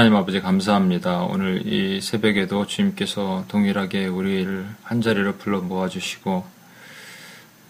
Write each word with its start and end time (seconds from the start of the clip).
하나님 0.00 0.16
아버지 0.16 0.40
감사합니다. 0.40 1.24
오늘 1.24 1.66
이 1.66 2.00
새벽에도 2.00 2.66
주님께서 2.66 3.44
동일하게 3.48 4.06
우리를 4.06 4.66
한자리로 4.82 5.36
불러 5.36 5.60
모아주시고 5.60 6.46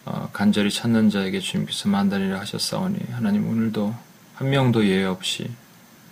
어, 0.05 0.31
간절히 0.33 0.71
찾는 0.71 1.11
자에게 1.11 1.41
주님께서 1.41 1.89
만다리를 1.89 2.39
하셨사오니 2.39 2.99
하나님 3.11 3.49
오늘도 3.49 3.93
한 4.37 4.49
명도 4.49 4.87
예외 4.87 5.07
없이 5.07 5.51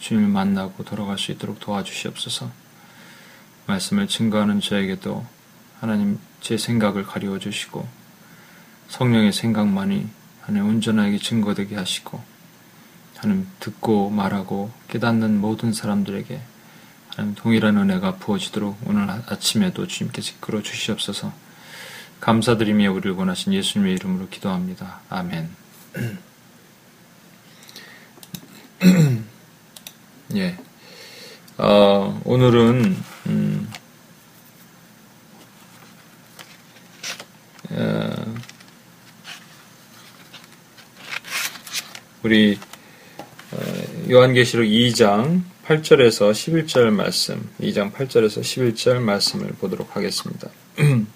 주님을 0.01 0.29
만나고 0.29 0.85
돌아갈 0.85 1.19
수 1.19 1.31
있도록 1.31 1.61
도와주시옵소서. 1.61 2.51
말씀을 3.67 4.09
증거하는 4.09 4.59
저에게도 4.59 5.25
하나님 5.79 6.19
제 6.41 6.59
생각을 6.59 7.05
가리워 7.05 7.39
주시고 7.39 7.87
성령의 8.89 9.33
생각만이 9.33 10.09
하나님 10.41 10.69
온전하게 10.69 11.19
증거되게 11.19 11.77
하시고 11.77 12.21
하나님 13.19 13.47
듣고 13.59 14.11
말하고 14.11 14.71
깨닫는 14.89 15.41
모든 15.41 15.73
사람들에게 15.73 16.41
하나님 17.11 17.35
동일한 17.35 17.77
은혜가 17.77 18.17
부어지도록 18.17 18.79
오늘 18.87 19.11
아침에도 19.11 19.89
주님께서 19.89 20.35
이끌어 20.37 20.63
주시옵소서 20.63 21.33
감사드리며 22.21 22.93
우리를 22.93 23.13
원하신 23.13 23.53
예수님의 23.55 23.95
이름으로 23.95 24.29
기도합니다. 24.29 25.01
아멘. 25.09 25.51
예. 30.37 30.59
어, 31.57 32.21
오늘은 32.25 32.97
음, 33.27 33.73
어, 37.71 38.35
우리 42.23 42.59
어, 42.61 42.68
요한계시록 44.11 44.67
2장 44.67 45.43
8절에서 45.67 46.33
11절 46.33 46.91
말씀, 46.91 47.49
2장 47.61 47.93
8절에서 47.93 48.43
11절 48.43 49.01
말씀을 49.01 49.49
보도록 49.59 49.97
하겠습니다. 49.97 50.51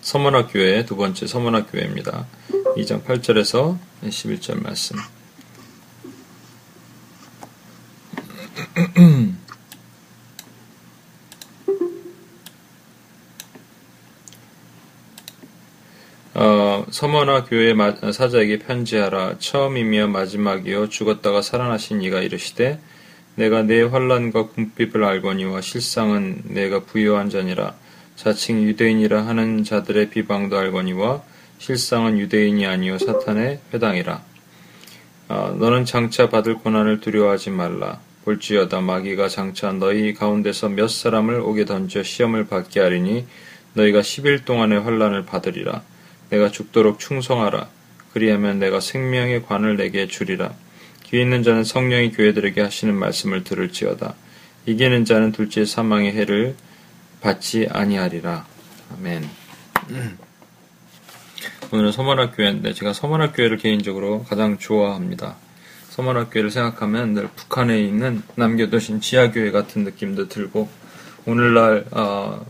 서문학교회 0.00 0.86
두 0.86 0.96
번째 0.96 1.26
서문학교회입니다. 1.26 2.26
2장 2.76 3.04
8절에서 3.04 3.76
11절 4.04 4.62
말씀. 4.62 4.96
어, 16.40 16.86
서머나 16.98 17.44
교회 17.44 17.74
사자에게 18.10 18.58
편지하라. 18.58 19.36
처음이며 19.38 20.08
마지막이요 20.08 20.88
죽었다가 20.88 21.42
살아나신 21.42 22.02
이가 22.02 22.22
이르시되 22.22 22.80
내가 23.36 23.62
내 23.62 23.82
환란과 23.82 24.48
궁핍을 24.48 25.04
알거니와 25.04 25.60
실상은 25.60 26.42
내가 26.42 26.80
부유한 26.80 27.30
자니라. 27.30 27.76
자칭 28.16 28.64
유대인이라 28.64 29.28
하는 29.28 29.62
자들의 29.62 30.10
비방도 30.10 30.58
알거니와 30.58 31.22
실상은 31.58 32.18
유대인이 32.18 32.66
아니요 32.66 32.98
사탄의 32.98 33.60
회당이라. 33.72 34.20
어, 35.28 35.56
너는 35.56 35.84
장차 35.84 36.28
받을 36.28 36.54
고난을 36.54 36.98
두려워하지 36.98 37.50
말라. 37.50 38.00
볼지어다 38.24 38.80
마귀가 38.80 39.28
장차 39.28 39.70
너희 39.70 40.14
가운데서 40.14 40.70
몇 40.70 40.88
사람을 40.88 41.38
오게 41.42 41.64
던져 41.64 42.02
시험을 42.02 42.48
받게 42.48 42.80
하리니 42.80 43.24
너희가 43.74 44.00
10일 44.00 44.44
동안의 44.44 44.80
환란을 44.80 45.26
받으리라. 45.26 45.84
내가 46.30 46.50
죽도록 46.50 46.98
충성하라. 46.98 47.68
그리하면 48.12 48.58
내가 48.58 48.80
생명의 48.80 49.44
관을 49.44 49.76
내게 49.76 50.06
주리라. 50.06 50.54
귀 51.04 51.20
있는 51.20 51.42
자는 51.42 51.64
성령이 51.64 52.12
교회들에게 52.12 52.60
하시는 52.60 52.94
말씀을 52.94 53.44
들을지어다. 53.44 54.14
이기는 54.66 55.04
자는 55.04 55.32
둘째 55.32 55.64
사망의 55.64 56.12
해를 56.12 56.54
받지 57.20 57.66
아니하리라. 57.70 58.46
아멘. 58.94 59.28
오늘은 61.72 61.92
서문학 61.92 62.36
교회인데 62.36 62.74
제가 62.74 62.92
서문학 62.92 63.34
교회를 63.34 63.56
개인적으로 63.56 64.24
가장 64.24 64.58
좋아합니다. 64.58 65.36
서문학 65.90 66.30
교회를 66.30 66.50
생각하면 66.50 67.14
늘 67.14 67.28
북한에 67.34 67.80
있는 67.80 68.22
남겨두신 68.36 69.00
지하교회 69.00 69.50
같은 69.50 69.84
느낌도 69.84 70.28
들고 70.28 70.68
오늘날 71.26 71.84
어, 71.90 72.44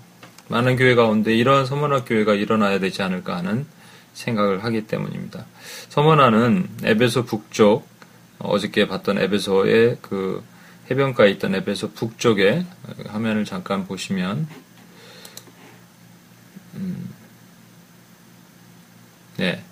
많은 0.48 0.76
교회 0.76 0.94
가운데 0.94 1.34
이러한 1.34 1.66
서문화 1.66 2.04
교회가 2.04 2.34
일어나야 2.34 2.78
되지 2.78 3.02
않을까 3.02 3.36
하는 3.36 3.66
생각을 4.14 4.64
하기 4.64 4.86
때문입니다. 4.86 5.46
서문화는 5.90 6.68
에베소 6.84 7.24
북쪽 7.24 7.86
어저께 8.38 8.88
봤던 8.88 9.18
에베소의 9.18 9.98
그 10.02 10.42
해변가에 10.90 11.30
있던 11.32 11.54
에베소 11.54 11.92
북쪽에 11.92 12.64
화면을 13.06 13.44
잠깐 13.44 13.86
보시면 13.86 14.48
음, 16.74 17.10
네 19.36 19.62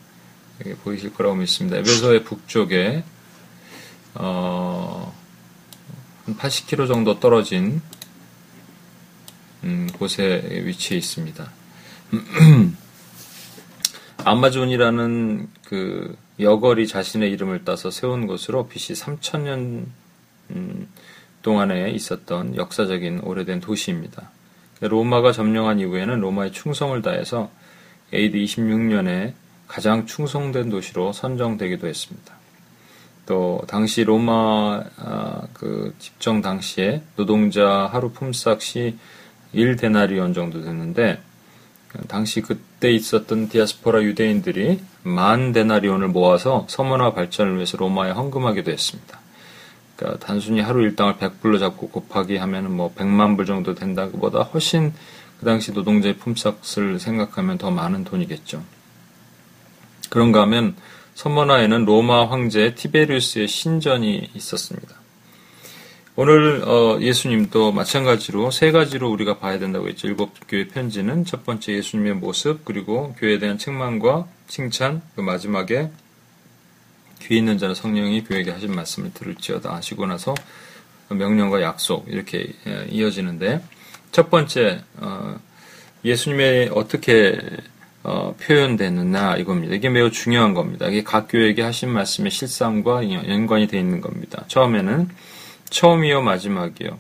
여기 0.61 0.75
보이실 0.75 1.15
거라고 1.15 1.37
믿습니다. 1.37 1.79
에베소의 1.79 2.25
북쪽에 2.25 3.03
어, 4.15 5.15
한 6.25 6.37
80km 6.37 6.89
정도 6.89 7.19
떨어진 7.21 7.81
음, 9.67 9.89
곳에 9.99 10.43
위치해 10.65 10.97
있습니다. 10.97 11.51
아마존이라는 14.25 15.49
그 15.65 16.17
여걸이 16.39 16.87
자신의 16.87 17.31
이름을 17.33 17.65
따서 17.65 17.91
세운 17.91 18.27
곳으로 18.27 18.69
BC 18.69 18.95
3000년 18.95 19.87
음, 20.51 20.89
동안에 21.43 21.91
있었던 21.91 22.57
역사적인 22.57 23.21
오래된 23.21 23.61
도시입니다. 23.61 24.31
로마가 24.81 25.33
점령한 25.33 25.81
이후에는 25.81 26.21
로마의 26.21 26.53
충성을 26.53 27.01
다해서 27.03 27.51
AD 28.15 28.45
26년에 28.45 29.33
가장 29.67 30.07
충성된 30.07 30.71
도시로 30.71 31.13
선정되기도 31.13 31.89
했습니다. 31.89 32.35
또 33.27 33.63
당시 33.67 34.05
로마 34.05 34.85
아, 34.99 35.43
그 35.53 35.95
집정 35.99 36.43
당시에 36.43 37.03
노동자 37.17 37.89
하루 37.93 38.11
품삯이 38.11 38.97
1데나리온 39.55 40.35
정도 40.35 40.63
됐는데 40.63 41.21
당시 42.09 42.41
그때 42.41 42.91
있었던 42.91 43.49
디아스포라 43.49 44.03
유대인들이 44.03 44.81
만 45.03 45.53
데나리온을 45.53 46.09
모아서 46.09 46.67
서문화 46.69 47.15
발전을 47.15 47.55
위해서 47.55 47.77
로마에 47.77 48.11
헌금하기도 48.11 48.71
했습니다. 48.71 49.21
그러니까 49.97 50.27
단순히 50.27 50.61
하루 50.61 50.83
일당을 50.83 51.15
100불로 51.17 51.59
잡고 51.59 51.89
곱하기 51.89 52.37
하면은 52.37 52.73
뭐 52.73 52.93
100만 52.95 53.37
불 53.37 53.47
정도 53.47 53.75
된다기보다 53.75 54.43
훨씬 54.43 54.93
그 55.39 55.47
당시 55.47 55.73
노동자의 55.73 56.17
품삯을 56.19 56.99
생각하면 56.99 57.59
더 57.59 57.71
많은 57.71 58.05
돈이겠죠. 58.05 58.63
그런가 60.11 60.43
하면 60.43 60.77
서문화에는 61.15 61.87
로마 61.87 62.29
황제 62.29 62.75
티베리우스의 62.75 63.49
신전이 63.49 64.31
있었습니다. 64.35 65.06
오늘 66.19 66.63
어, 66.67 66.99
예수님도 66.99 67.73
마찬가지로 67.73 68.51
세 68.51 68.73
가지로 68.73 69.11
우리가 69.11 69.39
봐야 69.39 69.59
된다고 69.59 69.87
했죠. 69.87 70.09
일곱 70.09 70.33
교회 70.49 70.67
편지는 70.67 71.27
첫 71.27 71.45
번째 71.45 71.75
예수님의 71.75 72.15
모습 72.15 72.65
그리고 72.65 73.15
교회에 73.19 73.39
대한 73.39 73.59
책망과 73.59 74.27
칭찬 74.49 75.03
그 75.15 75.21
마지막에 75.21 75.91
귀 77.21 77.37
있는 77.37 77.59
자는 77.59 77.75
성령이 77.75 78.25
교회에게 78.25 78.51
하신 78.51 78.75
말씀을 78.75 79.13
들을지어다 79.13 79.75
하시고 79.75 80.07
나서 80.07 80.35
명령과 81.11 81.61
약속 81.61 82.07
이렇게 82.09 82.51
예, 82.67 82.87
이어지는데 82.91 83.63
첫 84.11 84.31
번째 84.31 84.85
어, 84.97 85.39
예수님의 86.03 86.71
어떻게 86.73 87.39
어, 88.05 88.35
표현되느냐 88.41 89.37
이겁니다. 89.37 89.75
이게 89.75 89.91
매우 89.91 90.11
중요한 90.11 90.55
겁니다. 90.55 90.87
이게 90.87 91.05
각 91.05 91.29
교회에게 91.29 91.61
하신 91.61 91.91
말씀의 91.91 92.31
실상과 92.31 93.11
연관이 93.11 93.67
되어 93.67 93.79
있는 93.81 94.01
겁니다. 94.01 94.45
처음에는 94.49 95.11
처음이요 95.71 96.23
마지막이요. 96.23 96.99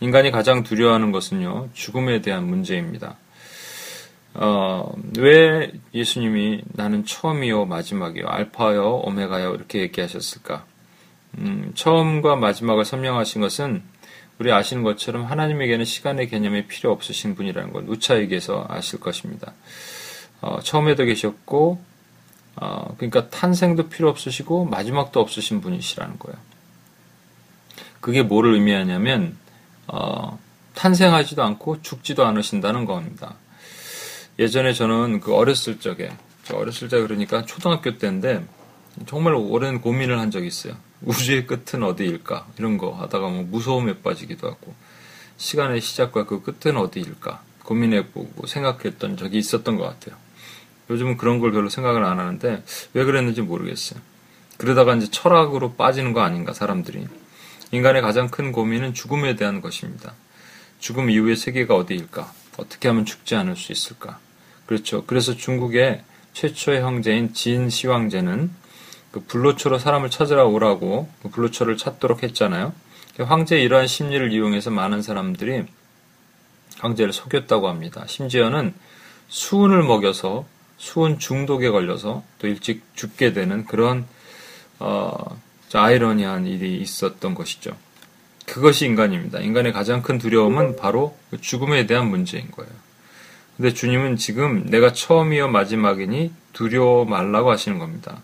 인간이 0.00 0.30
가장 0.30 0.62
두려워하는 0.62 1.12
것은요 1.12 1.70
죽음에 1.72 2.20
대한 2.20 2.46
문제입니다. 2.46 3.16
어, 4.34 4.92
왜 5.18 5.72
예수님이 5.92 6.62
나는 6.66 7.04
처음이요 7.04 7.64
마지막이요 7.64 8.26
알파요 8.28 9.00
오메가요 9.04 9.54
이렇게 9.54 9.80
얘기하셨을까? 9.80 10.64
음, 11.38 11.72
처음과 11.74 12.36
마지막을 12.36 12.84
설명하신 12.84 13.40
것은 13.40 13.82
우리 14.38 14.52
아시는 14.52 14.84
것처럼 14.84 15.24
하나님에게는 15.24 15.84
시간의 15.84 16.28
개념이 16.28 16.68
필요 16.68 16.92
없으신 16.92 17.34
분이라는 17.34 17.72
것 17.72 17.84
누차 17.84 18.18
얘기해서 18.18 18.64
아실 18.68 19.00
것입니다. 19.00 19.52
어, 20.40 20.60
처음에도 20.62 21.04
계셨고 21.04 21.82
어, 22.60 22.94
그러니까 22.96 23.28
탄생도 23.30 23.88
필요 23.88 24.08
없으시고 24.08 24.66
마지막도 24.66 25.20
없으신 25.20 25.60
분이시라는 25.60 26.18
거예요. 26.18 26.38
그게 28.00 28.22
뭐를 28.22 28.54
의미하냐면 28.54 29.36
어, 29.86 30.38
탄생하지도 30.74 31.42
않고 31.42 31.82
죽지도 31.82 32.24
않으신다는 32.26 32.84
겁니다. 32.84 33.34
예전에 34.38 34.72
저는 34.72 35.20
그 35.20 35.34
어렸을 35.34 35.80
적에 35.80 36.10
어렸을 36.52 36.88
때 36.88 37.00
그러니까 37.00 37.44
초등학교 37.44 37.98
때인데 37.98 38.44
정말 39.06 39.34
오랜 39.34 39.80
고민을 39.80 40.18
한 40.18 40.30
적이 40.30 40.46
있어요. 40.46 40.74
우주의 41.02 41.46
끝은 41.46 41.82
어디일까? 41.82 42.48
이런 42.58 42.78
거 42.78 42.92
하다가 42.92 43.28
뭐 43.28 43.42
무서움에 43.44 44.00
빠지기도 44.02 44.48
하고, 44.48 44.74
시간의 45.36 45.80
시작과 45.80 46.26
그 46.26 46.42
끝은 46.42 46.76
어디일까? 46.76 47.42
고민해보고 47.62 48.46
생각했던 48.46 49.16
적이 49.16 49.38
있었던 49.38 49.76
것 49.76 49.84
같아요. 49.84 50.18
요즘은 50.90 51.16
그런 51.18 51.38
걸 51.38 51.52
별로 51.52 51.68
생각을 51.68 52.02
안 52.04 52.18
하는데, 52.18 52.64
왜 52.94 53.04
그랬는지 53.04 53.42
모르겠어요. 53.42 54.00
그러다가 54.56 54.96
이제 54.96 55.08
철학으로 55.10 55.74
빠지는 55.74 56.12
거 56.12 56.22
아닌가, 56.22 56.52
사람들이. 56.52 57.06
인간의 57.72 58.02
가장 58.02 58.28
큰 58.28 58.52
고민은 58.52 58.94
죽음에 58.94 59.36
대한 59.36 59.60
것입니다. 59.60 60.14
죽음 60.78 61.10
이후의 61.10 61.36
세계가 61.36 61.74
어디일까? 61.74 62.32
어떻게 62.56 62.88
하면 62.88 63.04
죽지 63.04 63.34
않을 63.34 63.56
수 63.56 63.72
있을까? 63.72 64.18
그렇죠. 64.66 65.04
그래서 65.06 65.34
중국의 65.34 66.02
최초의 66.32 66.82
형제인 66.82 67.32
진 67.32 67.68
시황제는 67.68 68.50
그 69.10 69.20
불로초로 69.20 69.78
사람을 69.78 70.10
찾으러 70.10 70.46
오라고 70.46 71.08
그 71.22 71.30
불로초를 71.30 71.76
찾도록 71.76 72.22
했잖아요. 72.22 72.72
그 73.16 73.22
황제의 73.22 73.64
이러한 73.64 73.86
심리를 73.86 74.32
이용해서 74.32 74.70
많은 74.70 75.02
사람들이 75.02 75.64
황제를 76.78 77.12
속였다고 77.12 77.68
합니다. 77.68 78.04
심지어는 78.06 78.74
수은을 79.28 79.82
먹여서 79.82 80.46
수은 80.76 81.18
중독에 81.18 81.70
걸려서 81.70 82.22
또 82.38 82.46
일찍 82.46 82.82
죽게 82.94 83.32
되는 83.32 83.64
그런 83.64 84.06
어, 84.78 85.40
아이러니한 85.76 86.46
일이 86.46 86.78
있었던 86.78 87.34
것이죠. 87.34 87.72
그것이 88.46 88.86
인간입니다. 88.86 89.40
인간의 89.40 89.72
가장 89.72 90.02
큰 90.02 90.18
두려움은 90.18 90.76
바로 90.76 91.16
그 91.30 91.40
죽음에 91.40 91.86
대한 91.86 92.08
문제인 92.08 92.50
거예요. 92.50 92.70
근데 93.56 93.74
주님은 93.74 94.16
지금 94.16 94.66
내가 94.66 94.92
처음이요 94.92 95.48
마지막이니 95.48 96.32
두려워 96.52 97.04
말라고 97.04 97.50
하시는 97.50 97.78
겁니다. 97.78 98.22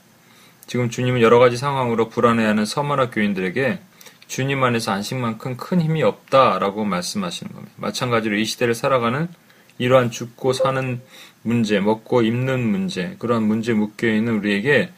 지금 0.66 0.88
주님은 0.88 1.20
여러 1.20 1.38
가지 1.38 1.56
상황으로 1.56 2.08
불안해하는 2.08 2.64
서머나 2.64 3.10
교인들에게 3.10 3.80
주님 4.26 4.62
안에서 4.62 4.92
안식만큼 4.92 5.56
큰 5.56 5.80
힘이 5.80 6.02
없다라고 6.02 6.84
말씀하시는 6.84 7.52
겁니다. 7.52 7.74
마찬가지로 7.76 8.36
이 8.36 8.44
시대를 8.44 8.74
살아가는 8.74 9.28
이러한 9.78 10.10
죽고 10.10 10.52
사는 10.52 11.02
문제, 11.42 11.80
먹고 11.80 12.22
입는 12.22 12.60
문제, 12.60 13.16
그러한 13.18 13.42
문제에 13.42 13.74
묶여 13.74 14.08
있는 14.08 14.38
우리에게 14.38 14.90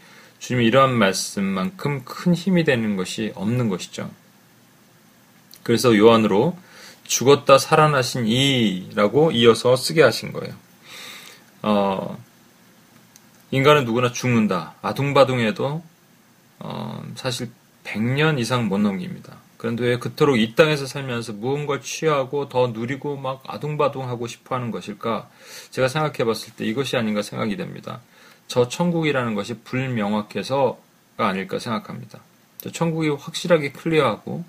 주님이 0.47 0.67
이러한 0.67 0.95
말씀만큼 0.95 2.05
큰 2.05 2.33
힘이 2.33 2.63
되는 2.63 2.95
것이 2.95 3.33
없는 3.35 3.69
것이죠. 3.69 4.09
그래서 5.65 5.97
요한으로 5.97 6.57
죽었다 7.03 7.59
살아나신 7.59 8.29
이라고 8.29 9.33
이어서 9.33 9.75
쓰게 9.75 10.03
하신 10.03 10.33
거예요. 10.33 10.55
어, 11.63 12.17
인간은 13.51 13.87
누구나 13.87 14.13
죽는다. 14.13 14.77
아둥바둥해도 14.83 15.83
어, 16.61 17.05
사실 17.17 17.51
100년 17.83 18.39
이상 18.39 18.69
못 18.69 18.79
넘깁니다. 18.79 19.39
그런데 19.57 19.83
왜 19.83 19.99
그토록 19.99 20.39
이 20.39 20.55
땅에서 20.55 20.87
살면서 20.87 21.33
무언가를 21.33 21.83
취하고 21.83 22.49
더 22.49 22.69
누리고 22.69 23.17
막 23.17 23.43
아둥바둥하고 23.49 24.29
싶어 24.29 24.55
하는 24.55 24.71
것일까? 24.71 25.29
제가 25.71 25.89
생각해 25.89 26.19
봤을 26.19 26.53
때 26.55 26.65
이것이 26.65 26.97
아닌가 26.97 27.23
생각이 27.23 27.57
됩니다. 27.57 28.01
저 28.49 28.69
천국이라는 28.69 29.35
것이 29.35 29.55
불명확해서가 29.61 30.79
아닐까 31.17 31.59
생각합니다. 31.59 32.21
저 32.59 32.71
천국이 32.71 33.09
확실하게 33.09 33.73
클리어하고 33.73 34.45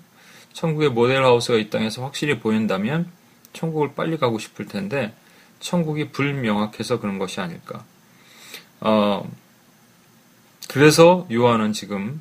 천국의 0.52 0.90
모델하우스가 0.90 1.58
이 1.58 1.70
땅에서 1.70 2.02
확실히 2.02 2.38
보인다면 2.38 3.10
천국을 3.52 3.94
빨리 3.94 4.16
가고 4.16 4.38
싶을 4.38 4.66
텐데 4.66 5.14
천국이 5.60 6.10
불명확해서 6.10 7.00
그런 7.00 7.18
것이 7.18 7.40
아닐까. 7.40 7.84
어, 8.80 9.28
그래서 10.68 11.26
요한은 11.32 11.72
지금 11.72 12.20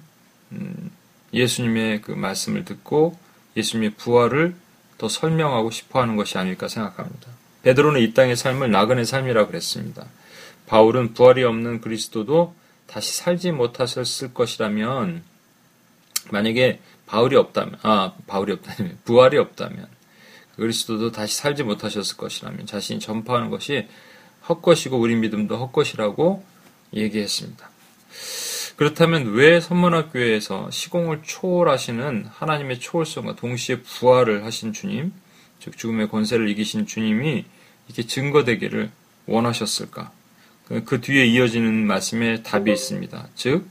음, 0.52 0.92
예수님의 1.34 2.02
그 2.02 2.12
말씀을 2.12 2.66
듣고 2.66 3.18
예수님의 3.56 3.92
부활을 3.92 4.56
더 4.98 5.10
설명하고 5.10 5.72
싶어 5.72 6.02
하는 6.02 6.16
것이 6.16 6.38
아닐까 6.38 6.68
생각합니다. 6.68 7.28
베드로는 7.64 8.02
이 8.02 8.14
땅의 8.14 8.36
삶을 8.36 8.72
나그네 8.72 9.04
삶이라고 9.04 9.50
그랬습니다. 9.50 10.06
바울은 10.68 11.14
부활이 11.14 11.44
없는 11.44 11.82
그리스도도 11.82 12.54
다시 12.86 13.18
살지 13.18 13.52
못하셨을 13.52 14.34
것이라면 14.34 15.24
만약에 16.32 16.80
바울이 17.06 17.36
없다면 17.36 17.80
아 17.84 18.14
바울이 18.28 18.54
없다면 18.54 19.00
부활이 19.06 19.38
없다면 19.38 19.88
그리스도도 20.56 21.12
다시 21.12 21.38
살지 21.38 21.64
못하셨을 21.64 22.18
것이라면 22.18 22.66
자신이 22.66 23.00
전파하는 23.00 23.50
것이 23.50 23.88
헛것이고 24.50 24.98
우리 25.00 25.16
믿음도 25.16 25.58
헛것이라고 25.58 26.44
얘기했습니다. 26.94 27.70
그렇다면 28.76 29.34
왜 29.34 29.60
선문학교에서 29.60 30.70
시공을 30.72 31.22
초월하시는 31.24 32.28
하나님의 32.32 32.80
초월성과 32.80 33.36
동시에 33.36 33.82
부활을 33.82 34.46
하신 34.46 34.74
주님, 34.74 35.14
즉 35.60 35.78
죽음의 35.78 36.10
권세를 36.10 36.48
이기신 36.50 36.86
주님이 36.86 37.46
이렇게 37.88 38.04
증거되기를 38.06 38.92
원하셨을까? 39.26 40.12
그, 40.68 40.84
그 40.84 41.00
뒤에 41.00 41.26
이어지는 41.26 41.88
말씀에 41.88 42.44
답이 42.44 42.72
있습니다. 42.72 43.28
즉 43.36 43.68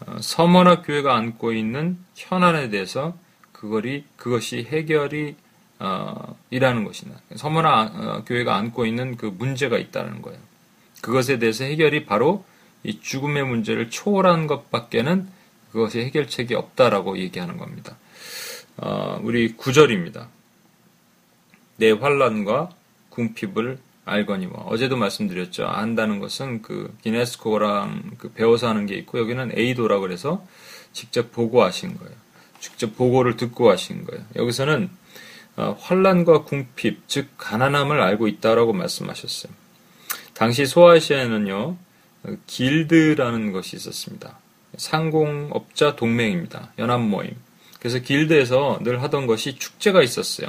어, 0.00 0.16
서머나 0.20 0.82
교회가 0.82 1.16
안고 1.16 1.52
있는 1.52 1.98
현안에 2.14 2.70
대해서 2.70 3.16
그것이 3.52 4.04
그것이 4.16 4.64
해결이 4.70 5.34
어, 5.80 6.36
이라는 6.50 6.84
것이다. 6.84 7.10
서머나 7.34 7.92
어, 7.94 8.24
교회가 8.24 8.54
안고 8.54 8.86
있는 8.86 9.16
그 9.16 9.26
문제가 9.26 9.76
있다는 9.76 10.22
거예요. 10.22 10.38
그것에 11.00 11.38
대해서 11.38 11.64
해결이 11.64 12.06
바로 12.06 12.44
이 12.84 13.00
죽음의 13.00 13.44
문제를 13.44 13.90
초월한 13.90 14.46
것밖에는 14.46 15.26
그것이 15.72 16.00
해결책이 16.00 16.54
없다라고 16.54 17.18
얘기하는 17.18 17.56
겁니다. 17.56 17.96
어, 18.76 19.18
우리 19.22 19.54
구절입니다. 19.56 20.28
내 21.76 21.90
환란과 21.90 22.70
궁핍을 23.08 23.78
알거니와 24.04 24.52
어제도 24.66 24.96
말씀드렸죠. 24.96 25.66
안다는 25.66 26.20
것은 26.20 26.62
그 26.62 26.94
기네스코랑 27.02 28.12
그 28.18 28.32
배워서 28.32 28.68
하는 28.68 28.86
게 28.86 28.94
있고 28.96 29.18
여기는 29.18 29.52
에이도라고 29.56 30.02
그래서 30.02 30.46
직접 30.92 31.32
보고하신 31.32 31.98
거예요. 31.98 32.14
직접 32.60 32.96
보고를 32.96 33.36
듣고 33.36 33.70
하신 33.70 34.04
거예요. 34.04 34.24
여기서는 34.36 34.90
어, 35.56 35.76
환란과 35.78 36.44
궁핍 36.44 37.02
즉 37.06 37.28
가난함을 37.36 38.00
알고 38.00 38.28
있다라고 38.28 38.72
말씀하셨어요. 38.72 39.52
당시 40.34 40.66
소아시아에는요 40.66 41.76
길드라는 42.46 43.52
것이 43.52 43.76
있었습니다. 43.76 44.38
상공업자 44.76 45.94
동맹입니다. 45.94 46.72
연합 46.78 47.00
모임. 47.00 47.30
그래서 47.78 47.98
길드에서 47.98 48.80
늘 48.82 49.02
하던 49.02 49.26
것이 49.26 49.58
축제가 49.58 50.02
있었어요. 50.02 50.48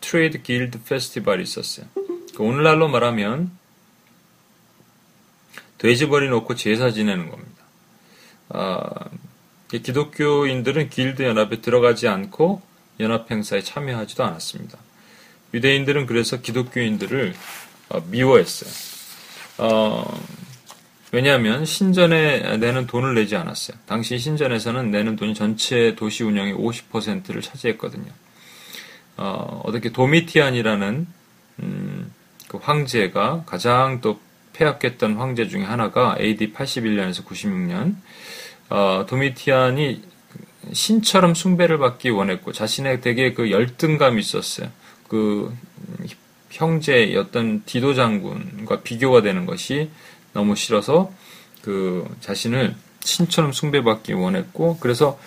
trade 0.00 0.42
guild 0.42 0.82
festival이 0.82 1.42
있었어요. 1.44 1.86
그 2.34 2.42
오늘날로 2.42 2.88
말하면 2.88 3.50
돼지머리 5.78 6.28
놓고 6.28 6.54
제사 6.54 6.90
지내는 6.90 7.28
겁니다. 7.28 7.62
아, 8.50 8.90
기독교인들은 9.68 10.90
길드 10.90 11.22
연합에 11.22 11.60
들어가지 11.60 12.08
않고 12.08 12.62
연합 13.00 13.30
행사에 13.30 13.62
참여하지도 13.62 14.22
않았습니다. 14.22 14.78
유대인들은 15.54 16.06
그래서 16.06 16.40
기독교인들을 16.40 17.34
어, 17.90 18.00
미워했어요. 18.06 18.70
어, 19.58 20.20
왜냐하면 21.10 21.64
신전에 21.66 22.56
내는 22.56 22.86
돈을 22.86 23.14
내지 23.14 23.36
않았어요. 23.36 23.76
당시 23.86 24.18
신전에서는 24.18 24.90
내는 24.90 25.16
돈이 25.16 25.34
전체 25.34 25.94
도시 25.94 26.24
운영의 26.24 26.54
50%를 26.54 27.42
차지했거든요. 27.42 28.10
어, 29.18 29.60
어떻게 29.64 29.90
도미티안이라는 29.90 31.06
음, 31.62 31.91
그 32.52 32.58
황제가 32.60 33.44
가장 33.46 34.02
또 34.02 34.20
폐악했던 34.52 35.16
황제 35.16 35.48
중에 35.48 35.64
하나가 35.64 36.16
AD 36.20 36.52
81년에서 36.52 37.24
96년 37.24 37.94
어, 38.68 39.06
도미티안이 39.08 40.02
신처럼 40.70 41.34
숭배를 41.34 41.78
받기 41.78 42.10
원했고 42.10 42.52
자신의 42.52 43.00
되게 43.00 43.32
그 43.32 43.50
열등감이 43.50 44.20
있었어요. 44.20 44.68
그 45.08 45.50
어떤 47.16 47.64
디도 47.64 47.94
장군과 47.94 48.82
비교가 48.82 49.22
되는 49.22 49.46
것이 49.46 49.90
너무 50.34 50.54
싫어서 50.54 51.10
그 51.62 52.06
자신을 52.20 52.74
신처럼 53.00 53.52
숭배받기 53.52 54.12
원했고 54.12 54.76
그래서 54.78 55.18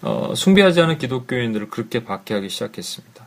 어, 0.00 0.32
숭배하지 0.34 0.80
않은 0.80 0.96
기독교인들을 0.96 1.68
그렇게 1.68 2.04
박해하기 2.04 2.48
시작했습니다. 2.48 3.26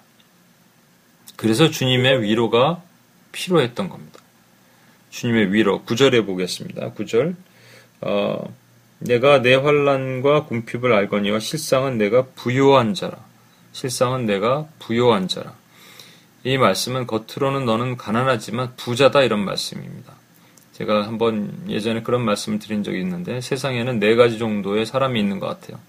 그래서 1.35 1.69
주님의 1.69 2.23
위로가 2.23 2.81
필요했던 3.31 3.89
겁니다. 3.89 4.19
주님의 5.09 5.53
위로 5.53 5.83
구절해 5.83 6.25
보겠습니다. 6.25 6.91
구절 6.91 7.35
어, 8.01 8.53
내가 8.99 9.41
내 9.41 9.55
환란과 9.55 10.45
궁핍을 10.45 10.93
알거니와 10.93 11.39
실상은 11.39 11.97
내가 11.97 12.25
부요한 12.35 12.93
자라. 12.93 13.17
실상은 13.71 14.25
내가 14.25 14.67
부요한 14.79 15.27
자라. 15.27 15.53
이 16.43 16.57
말씀은 16.57 17.07
겉으로는 17.07 17.65
너는 17.65 17.97
가난하지만 17.97 18.73
부자다 18.77 19.23
이런 19.23 19.43
말씀입니다. 19.43 20.13
제가 20.73 21.07
한번 21.07 21.51
예전에 21.67 22.03
그런 22.03 22.21
말씀을 22.23 22.59
드린 22.59 22.83
적이 22.83 23.01
있는데 23.01 23.41
세상에는 23.41 23.99
네 23.99 24.15
가지 24.15 24.37
정도의 24.37 24.85
사람이 24.85 25.19
있는 25.19 25.39
것 25.39 25.47
같아요. 25.47 25.79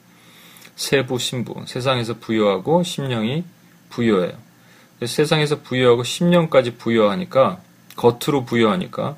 세부, 0.76 1.18
신부. 1.18 1.62
세상에서 1.66 2.18
부여하고 2.18 2.82
심령이 2.82 3.44
부여해요. 3.90 4.47
세상에서 5.04 5.62
부여하고 5.62 6.02
심령까지 6.04 6.76
부여하니까 6.76 7.60
겉으로 7.96 8.44
부여하니까 8.44 9.16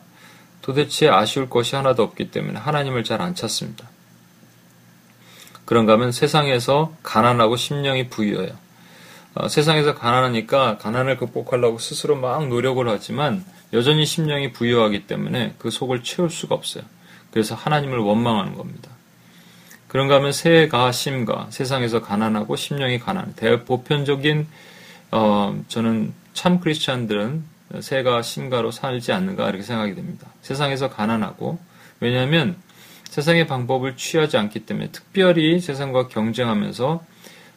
도대체 0.63 1.09
아쉬울 1.09 1.49
것이 1.49 1.75
하나도 1.77 2.03
없기 2.03 2.31
때문에 2.31 2.59
하나님을 2.59 3.05
잘 3.05 3.21
안 3.21 3.35
찾습니다. 3.35 3.89
그런가 5.65 5.93
하면 5.93 6.13
세상에서 6.13 6.95
가난하고 7.03 7.57
심령이 7.57 8.09
부여해요. 8.09 8.53
어, 9.35 9.49
세상에서 9.49 9.95
가난하니까 9.95 10.79
가난을 10.79 11.17
극복하려고 11.17 11.79
스스로 11.79 12.17
막 12.17 12.49
노력을 12.49 12.87
하지만 12.89 13.45
여전히 13.73 14.05
심령이 14.05 14.53
부여하기 14.53 15.07
때문에 15.07 15.55
그 15.59 15.71
속을 15.71 16.03
채울 16.03 16.29
수가 16.29 16.57
없어요. 16.57 16.83
그래서 17.31 17.55
하나님을 17.55 17.99
원망하는 17.99 18.57
겁니다. 18.57 18.91
그런가 19.87 20.17
하면 20.17 20.33
새가 20.33 20.91
심가 20.93 21.47
세상에서 21.51 22.01
가난하고 22.03 22.57
심령이 22.57 22.99
가난 22.99 23.33
대보편적인 23.35 24.49
어, 25.11 25.61
저는 25.69 26.13
참 26.33 26.61
크리스찬들은 26.61 27.45
새가 27.81 28.23
심가로 28.23 28.71
살지 28.71 29.13
않는가 29.13 29.49
이렇게 29.49 29.63
생각이 29.63 29.95
됩니다. 29.95 30.29
세상에서 30.43 30.91
가난하고 30.91 31.59
왜냐하면 32.01 32.57
세상의 33.05 33.47
방법을 33.47 33.97
취하지 33.97 34.37
않기 34.37 34.61
때문에 34.67 34.91
특별히 34.91 35.61
세상과 35.61 36.09
경쟁하면서 36.09 37.05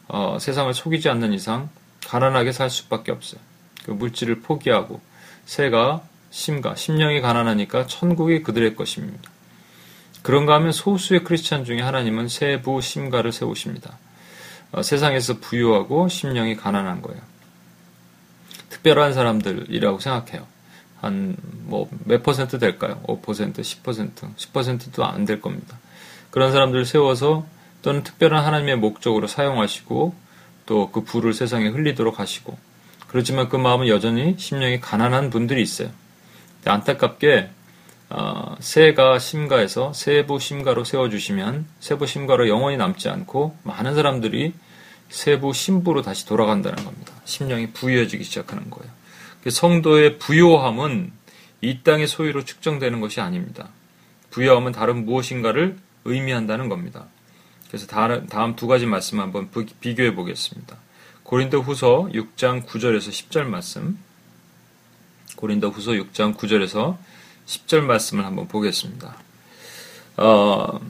어, 0.08 0.38
세상을 0.40 0.72
속이지 0.74 1.08
않는 1.08 1.32
이상 1.32 1.70
가난하게 2.06 2.52
살 2.52 2.70
수밖에 2.70 3.12
없어요. 3.12 3.40
그 3.84 3.92
물질을 3.92 4.40
포기하고 4.40 5.00
새가 5.46 6.02
심가, 6.30 6.74
심령이 6.74 7.20
가난하니까 7.20 7.86
천국이 7.86 8.42
그들의 8.42 8.74
것입니다. 8.74 9.30
그런가 10.22 10.54
하면 10.54 10.72
소수의 10.72 11.22
크리스찬 11.22 11.64
중에 11.64 11.80
하나님은 11.80 12.28
세부 12.28 12.80
심가를 12.80 13.30
세우십니다. 13.30 13.98
어, 14.72 14.82
세상에서 14.82 15.38
부유하고 15.38 16.08
심령이 16.08 16.56
가난한 16.56 17.02
거예요. 17.02 17.20
특별한 18.84 19.14
사람들이라고 19.14 19.98
생각해요. 19.98 20.46
한 21.00 21.36
뭐 21.66 21.88
몇 22.04 22.22
퍼센트 22.22 22.58
될까요? 22.58 23.00
5%, 23.06 23.54
10%, 23.54 24.34
10%도 24.36 25.04
안 25.04 25.24
될 25.24 25.40
겁니다. 25.40 25.78
그런 26.30 26.52
사람들을 26.52 26.84
세워서 26.84 27.46
또는 27.80 28.02
특별한 28.02 28.44
하나님의 28.44 28.76
목적으로 28.76 29.26
사용하시고 29.26 30.14
또그 30.66 31.04
부를 31.04 31.32
세상에 31.32 31.68
흘리도록 31.68 32.20
하시고 32.20 32.56
그렇지만 33.08 33.48
그 33.48 33.56
마음은 33.56 33.88
여전히 33.88 34.36
심령이 34.38 34.80
가난한 34.80 35.30
분들이 35.30 35.62
있어요. 35.62 35.88
안타깝게 36.66 37.48
어, 38.10 38.56
세가 38.60 39.18
심가에서 39.18 39.92
세부 39.94 40.38
심가로 40.38 40.84
세워주시면 40.84 41.66
세부 41.80 42.06
심가로 42.06 42.48
영원히 42.48 42.76
남지 42.76 43.08
않고 43.08 43.56
많은 43.62 43.94
사람들이 43.94 44.52
세부 45.08 45.54
신부로 45.54 46.02
다시 46.02 46.26
돌아간다는 46.26 46.84
겁니다. 46.84 47.13
심령이 47.24 47.72
부유해지기 47.72 48.24
시작하는 48.24 48.70
거예요. 48.70 48.90
그 49.42 49.50
성도의 49.50 50.18
부요함은 50.18 51.12
이 51.60 51.80
땅의 51.82 52.06
소유로 52.06 52.44
측정되는 52.44 53.00
것이 53.00 53.20
아닙니다. 53.20 53.68
부요함은 54.30 54.72
다른 54.72 55.04
무엇인가를 55.04 55.76
의미한다는 56.04 56.68
겁니다. 56.68 57.06
그래서 57.68 57.86
다음 57.86 58.56
두 58.56 58.66
가지 58.66 58.86
말씀 58.86 59.20
한번 59.20 59.50
비교해 59.80 60.14
보겠습니다. 60.14 60.76
고린도 61.22 61.62
후서 61.62 62.08
6장 62.12 62.66
9절에서 62.66 63.08
10절 63.08 63.44
말씀. 63.44 63.98
고린도 65.36 65.70
후서 65.70 65.92
6장 65.92 66.36
9절에서 66.36 66.96
10절 67.46 67.80
말씀을 67.80 68.24
한번 68.24 68.46
보겠습니다. 68.46 69.16
어, 70.18 70.80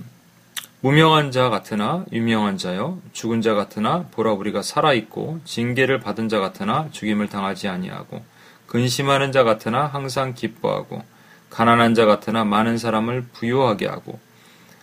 무명한 0.85 1.31
자 1.31 1.49
같으나 1.49 2.05
유명한 2.13 2.59
자요 2.59 3.01
죽은 3.15 3.41
자 3.41 3.55
같으나 3.55 4.05
보라 4.11 4.35
우리가 4.35 4.61
살아 4.61 4.93
있고 4.93 5.41
징계를 5.47 5.99
받은 5.99 6.29
자 6.29 6.41
같으나 6.41 6.91
죽임을 6.91 7.31
당하지 7.31 7.69
아니하고 7.69 8.23
근심하는 8.67 9.33
자 9.33 9.45
같으나 9.45 9.87
항상 9.87 10.35
기뻐하고 10.35 11.03
가난한 11.49 11.95
자 11.95 12.05
같으나 12.05 12.45
많은 12.45 12.77
사람을 12.77 13.29
부유하게 13.33 13.87
하고 13.87 14.19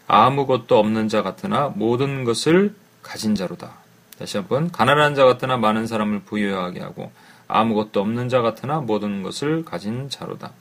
아무것도 0.08 0.80
없는 0.80 1.08
자 1.08 1.22
같으나 1.22 1.72
모든 1.76 2.24
것을 2.24 2.74
가진 3.04 3.36
자로다. 3.36 3.74
다시 4.18 4.38
한번 4.38 4.72
가난한 4.72 5.14
자 5.14 5.26
같으나 5.26 5.58
많은 5.58 5.86
사람을 5.86 6.22
부유하게 6.22 6.80
하고 6.80 7.12
아무것도 7.48 8.02
없는 8.02 8.28
자 8.28 8.42
같으나 8.42 8.80
모든 8.80 9.22
것을 9.22 9.64
가진 9.66 10.10
자로다. 10.10 10.52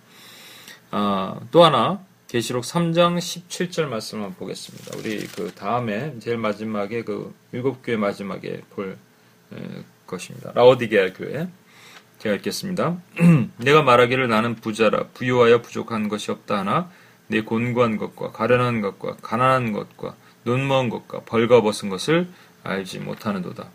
어, 0.93 1.41
또 1.51 1.65
하나 1.65 2.01
계시록 2.31 2.63
3장 2.63 3.19
17절 3.19 3.87
말씀을 3.87 4.31
보겠습니다. 4.35 4.97
우리 4.99 5.27
그 5.27 5.53
다음에 5.53 6.17
제일 6.21 6.37
마지막에 6.37 7.03
그 7.03 7.35
일곱 7.51 7.83
교회 7.83 7.97
마지막에 7.97 8.61
볼 8.71 8.97
에, 9.53 9.57
것입니다. 10.07 10.53
라오디게아 10.55 11.13
교회 11.15 11.49
제가 12.21 12.37
읽겠습니다. 12.37 12.99
내가 13.59 13.83
말하기를 13.83 14.29
나는 14.29 14.55
부자라 14.55 15.09
부유하여 15.09 15.61
부족한 15.61 16.09
것이 16.09 16.31
없다 16.31 16.59
하나 16.59 16.89
내 17.27 17.41
곤고한 17.41 17.97
것과 17.97 18.31
가련한 18.31 18.81
것과 18.81 19.17
가난한 19.23 19.73
것과 19.73 20.15
눈먼 20.45 20.89
것과 20.89 21.23
벌거벗은 21.25 21.89
것을 21.89 22.29
알지 22.63 23.01
못하는도다. 23.01 23.69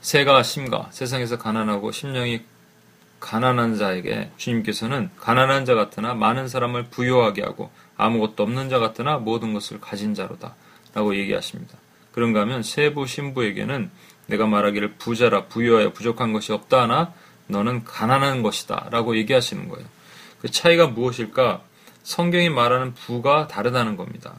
새가 0.00 0.42
심가 0.42 0.88
세상에서 0.90 1.36
가난하고 1.36 1.92
심령이 1.92 2.40
가난한 3.20 3.76
자에게 3.76 4.30
주님께서는 4.36 5.10
가난한 5.18 5.64
자 5.64 5.74
같으나 5.74 6.14
많은 6.14 6.48
사람을 6.48 6.84
부유하게 6.84 7.42
하고 7.42 7.70
아무것도 7.96 8.42
없는 8.42 8.68
자 8.68 8.78
같으나 8.78 9.18
모든 9.18 9.52
것을 9.52 9.80
가진 9.80 10.14
자로다. 10.14 10.54
라고 10.94 11.14
얘기하십니다. 11.14 11.76
그런가 12.12 12.40
하면 12.40 12.62
세부 12.62 13.06
신부에게는 13.06 13.90
내가 14.28 14.46
말하기를 14.46 14.94
부자라 14.94 15.44
부유하여 15.44 15.92
부족한 15.92 16.32
것이 16.32 16.52
없다 16.52 16.82
하나 16.82 17.12
너는 17.48 17.84
가난한 17.84 18.42
것이다. 18.42 18.88
라고 18.90 19.16
얘기하시는 19.16 19.68
거예요. 19.68 19.86
그 20.40 20.50
차이가 20.50 20.86
무엇일까? 20.86 21.62
성경이 22.02 22.50
말하는 22.50 22.94
부가 22.94 23.46
다르다는 23.46 23.96
겁니다. 23.96 24.34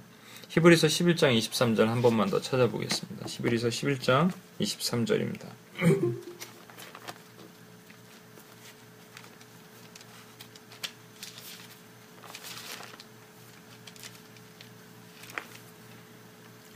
히브리서 0.49 0.87
11장 0.87 1.37
23절 1.37 1.85
한 1.85 2.01
번만 2.01 2.29
더 2.29 2.41
찾아보겠습니다. 2.41 3.25
히브리서 3.27 3.67
11장 3.67 4.31
23절입니다. 4.59 5.45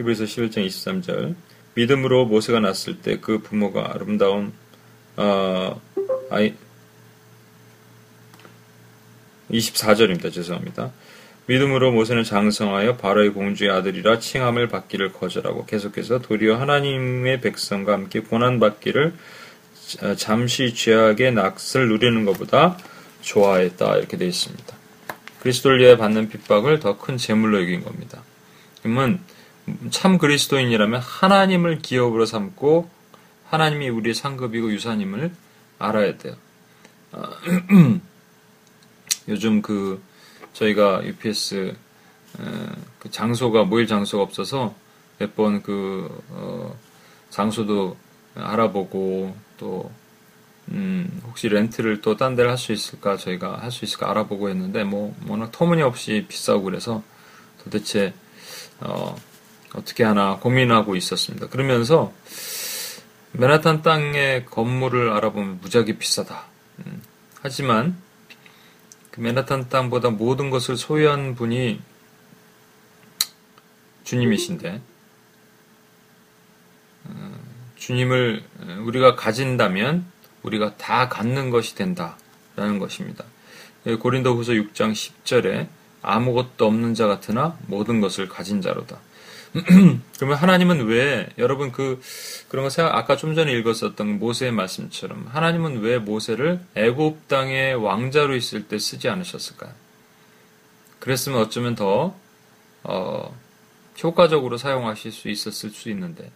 히브리서 0.02 0.24
11장 0.26 0.66
23절 0.66 1.36
믿음으로 1.76 2.26
모세가 2.26 2.60
낳았을 2.60 3.02
때 3.02 3.18
그 3.22 3.40
부모가 3.40 3.92
아름다운 3.94 4.52
어, 5.16 5.80
아이 6.30 6.56
24절입니다. 9.52 10.32
죄송합니다. 10.32 10.92
믿음으로 11.48 11.92
모세는 11.92 12.24
장성하여 12.24 12.98
바로의 12.98 13.32
공주의 13.32 13.70
아들이라 13.70 14.20
칭함을 14.20 14.70
받기를 14.70 15.12
거절하고 15.14 15.66
계속해서 15.66 16.20
도리어 16.20 16.56
하나님의 16.56 17.42
백성과 17.42 17.94
함께 17.94 18.22
고난 18.22 18.60
받기를 18.60 19.14
잠시 20.16 20.74
죄악의 20.74 21.34
낙을 21.34 21.90
누리는 21.90 22.24
것보다 22.26 22.78
좋아했다 23.22 23.98
이렇게 23.98 24.18
되어 24.18 24.28
있습니다. 24.30 24.78
그리스도를 25.42 25.80
위해 25.80 25.98
받는 25.98 26.30
핍박을 26.30 26.80
더 26.80 26.98
큰 26.98 27.18
재물로 27.18 27.62
여긴 27.62 27.84
겁니다. 27.84 28.24
그러면 28.82 29.20
참 29.92 30.18
그리스도인이라면 30.18 31.00
하나님을 31.02 31.80
기업으로 31.80 32.26
삼고 32.26 32.90
하나님이 33.50 33.90
우리의 33.90 34.14
상급이고 34.16 34.72
유산임을 34.72 35.32
알아야 35.80 36.18
돼요. 36.18 36.36
어, 37.12 37.24
요즘 39.28 39.62
그 39.62 40.02
저희가 40.54 41.06
UPS 41.06 41.76
그 43.00 43.12
장소가 43.12 43.64
모일 43.66 43.88
장소가 43.88 44.24
없어서 44.24 44.74
몇 45.18 45.36
번그 45.36 46.24
어, 46.30 46.80
장소도 47.30 47.98
알아보고 48.36 49.36
또 49.58 49.92
음, 50.70 51.22
혹시 51.26 51.50
렌트를 51.50 52.02
또 52.02 52.16
딴 52.16 52.36
데를 52.36 52.50
할 52.52 52.58
수 52.58 52.72
있을까 52.72 53.18
저희가 53.18 53.60
할 53.62 53.72
수 53.72 53.84
있을까 53.86 54.10
알아보고 54.10 54.50
했는데 54.50 54.84
뭐 54.84 55.16
워낙 55.28 55.52
터무니없이 55.52 56.26
비싸고 56.28 56.64
그래서 56.64 57.04
도대체 57.64 58.14
어, 58.80 59.16
어떻게 59.74 60.04
하나 60.04 60.38
고민하고 60.38 60.96
있었습니다. 60.96 61.48
그러면서 61.48 62.14
맨하탄 63.34 63.82
땅의 63.82 64.46
건물을 64.48 65.12
알아보면 65.12 65.60
무지하게 65.62 65.98
비싸다. 65.98 66.46
음, 66.80 67.02
하지만 67.42 67.96
그 69.12 69.22
맨하탄 69.22 69.70
땅보다 69.70 70.10
모든 70.10 70.50
것을 70.50 70.78
소유한 70.78 71.36
분이 71.36 71.82
주님이신데 74.04 74.82
어, 77.06 77.40
주님을 77.76 78.44
우리가 78.86 79.16
가진다면 79.16 80.06
우리가 80.44 80.76
다 80.78 81.08
갖는 81.08 81.50
것이 81.50 81.76
된다라는 81.76 82.80
것입니다. 82.80 83.24
예, 83.86 83.96
고린도후서 83.96 84.54
6장 84.54 84.92
10절에 84.92 85.68
아무것도 86.02 86.66
없는 86.66 86.94
자 86.94 87.08
같으나 87.08 87.58
모든 87.68 88.02
것을 88.02 88.28
가진 88.28 88.62
자로다. 88.62 89.00
그러면 90.16 90.38
하나님은 90.38 90.86
왜 90.86 91.28
여러분 91.38 91.74
그 91.74 92.02
그런 92.48 92.64
거 92.64 92.70
생각 92.70 92.96
아까 92.96 93.18
좀 93.18 93.36
전에 93.36 93.52
읽었었던 93.52 94.18
모세의 94.18 94.54
말씀처럼 94.54 95.28
하나님은 95.28 95.82
왜 95.82 95.98
모세를 95.98 96.62
애굽 96.76 97.28
땅의 97.28 97.76
왕자로 97.76 98.36
있을 98.36 98.68
때 98.70 98.80
쓰지 98.80 99.10
않으셨을까요? 99.10 99.72
그랬으면 101.00 101.40
어쩌면 101.42 101.76
더 101.76 102.16
어, 102.84 103.36
효과적으로 104.02 104.58
사용하실 104.58 105.12
수 105.12 105.28
있었을 105.28 105.72
수 105.72 105.90
있는데 105.90 106.32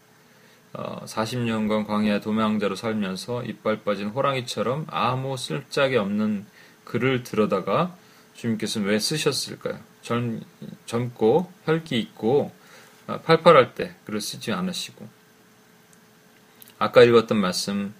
어, 0.73 1.05
40년간 1.05 1.87
광야 1.87 2.19
도망자로 2.19 2.75
살면서 2.75 3.43
이빨 3.43 3.83
빠진 3.83 4.09
호랑이처럼 4.09 4.87
아무 4.89 5.37
쓸짝이 5.37 5.95
없는 5.95 6.45
글을 6.83 7.23
들여다가 7.23 7.95
주님께서는 8.33 8.89
왜 8.89 8.99
쓰셨을까요? 8.99 9.79
젊, 10.01 10.41
젊고 10.85 11.49
혈기 11.63 11.97
있고 11.99 12.51
아, 12.51 12.64
팔팔할 13.07 13.75
때 13.75 13.95
글을 14.05 14.21
쓰지 14.21 14.51
않으시고 14.51 15.07
아까 16.79 17.03
읽었던 17.03 17.37
말씀 17.37 17.93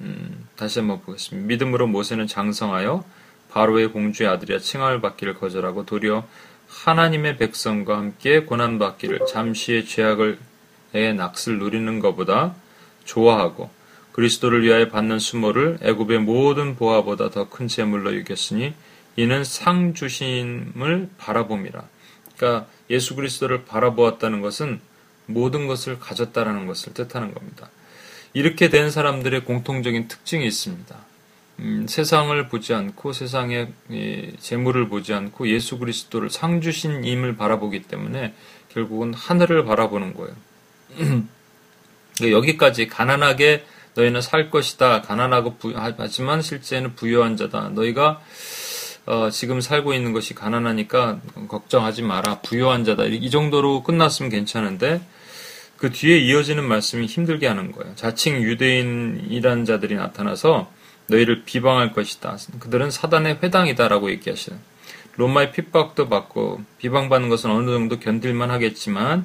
음, 0.00 0.48
다시 0.56 0.80
한번 0.80 1.00
보겠습니다. 1.02 1.46
믿음으로 1.46 1.86
모세는 1.86 2.26
장성하여 2.26 3.04
바로의 3.50 3.88
공주의 3.92 4.28
아들이야 4.28 4.58
칭함을 4.58 5.00
받기를 5.00 5.34
거절하고 5.34 5.86
도리어 5.86 6.26
하나님의 6.68 7.36
백성과 7.36 7.96
함께 7.96 8.40
고난 8.40 8.78
받기를 8.78 9.26
잠시의 9.28 9.86
죄악을 9.86 10.38
의 10.94 11.14
낚을 11.14 11.58
누리는 11.58 11.98
것보다 11.98 12.54
좋아하고 13.04 13.68
그리스도를 14.12 14.62
위하여 14.62 14.88
받는 14.88 15.18
수모를 15.18 15.78
애굽의 15.82 16.20
모든 16.20 16.76
보화보다 16.76 17.30
더 17.30 17.50
큰 17.50 17.66
재물로 17.66 18.16
여겼으니 18.20 18.74
이는 19.16 19.44
상 19.44 19.94
주심을 19.94 21.10
바라봄이라. 21.18 21.84
그러니까 22.36 22.68
예수 22.90 23.14
그리스도를 23.14 23.64
바라보았다는 23.64 24.40
것은 24.40 24.80
모든 25.26 25.66
것을 25.66 25.98
가졌다라는 25.98 26.66
것을 26.66 26.94
뜻하는 26.94 27.32
겁니다. 27.32 27.70
이렇게 28.34 28.68
된 28.68 28.90
사람들의 28.90 29.44
공통적인 29.44 30.08
특징이 30.08 30.46
있습니다. 30.46 30.96
음, 31.60 31.86
세상을 31.88 32.48
보지 32.48 32.74
않고 32.74 33.12
세상의 33.12 33.72
재물을 34.40 34.88
보지 34.88 35.14
않고 35.14 35.48
예수 35.48 35.78
그리스도를 35.78 36.30
상 36.30 36.60
주신 36.60 37.04
임을 37.04 37.36
바라보기 37.36 37.84
때문에 37.84 38.34
결국은 38.70 39.14
하늘을 39.14 39.64
바라보는 39.64 40.14
거예요. 40.14 40.34
여기까지 42.22 42.88
가난하게 42.88 43.64
너희는 43.94 44.20
살 44.20 44.50
것이다. 44.50 45.02
가난하고 45.02 45.56
부, 45.56 45.72
하지만 45.76 46.42
실제는 46.42 46.96
부유한 46.96 47.36
자다. 47.36 47.70
너희가 47.70 48.20
어, 49.06 49.28
지금 49.30 49.60
살고 49.60 49.92
있는 49.92 50.12
것이 50.12 50.34
가난하니까 50.34 51.20
걱정하지 51.48 52.02
마라. 52.02 52.40
부유한 52.40 52.84
자다. 52.84 53.04
이 53.04 53.30
정도로 53.30 53.82
끝났으면 53.82 54.30
괜찮은데 54.30 55.02
그 55.76 55.90
뒤에 55.90 56.18
이어지는 56.18 56.64
말씀이 56.64 57.06
힘들게 57.06 57.46
하는 57.46 57.72
거예요. 57.72 57.94
자칭 57.96 58.42
유대인이란 58.42 59.66
자들이 59.66 59.96
나타나서 59.96 60.70
너희를 61.08 61.44
비방할 61.44 61.92
것이다. 61.92 62.38
그들은 62.60 62.90
사단의 62.90 63.40
회당이다라고 63.42 64.10
얘기하시는. 64.10 64.58
로마의 65.16 65.52
핍박도 65.52 66.08
받고 66.08 66.62
비방받는 66.78 67.28
것은 67.28 67.50
어느 67.50 67.70
정도 67.70 68.00
견딜만 68.00 68.50
하겠지만 68.50 69.24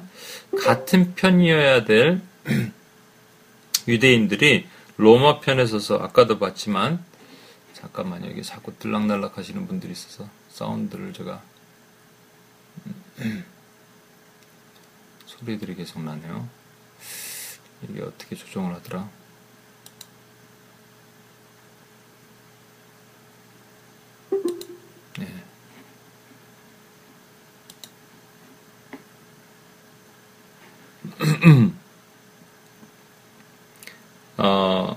같은 0.62 1.14
편이어야 1.14 1.84
될 1.84 2.20
유대인들이 3.88 4.66
로마 4.98 5.40
편에 5.40 5.66
서서 5.66 5.96
아까도 5.96 6.38
봤지만 6.38 7.02
잠깐만 7.80 8.24
여기 8.26 8.42
자꾸 8.42 8.76
들락날락 8.78 9.38
하시는 9.38 9.66
분들이 9.66 9.92
있어서 9.92 10.28
사운드를 10.50 11.14
제가 11.14 11.42
소리들이 15.26 15.74
계속 15.74 16.02
나네요. 16.02 16.46
이게 17.88 18.02
어떻게 18.02 18.36
조정을 18.36 18.74
하더라? 18.74 19.08
네. 25.18 25.44
어, 34.36 34.96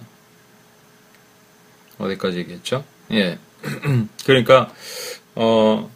어디까지 2.24 2.38
얘기했죠? 2.40 2.86
예. 3.12 3.38
그러니까, 4.26 4.72
어, 5.36 5.92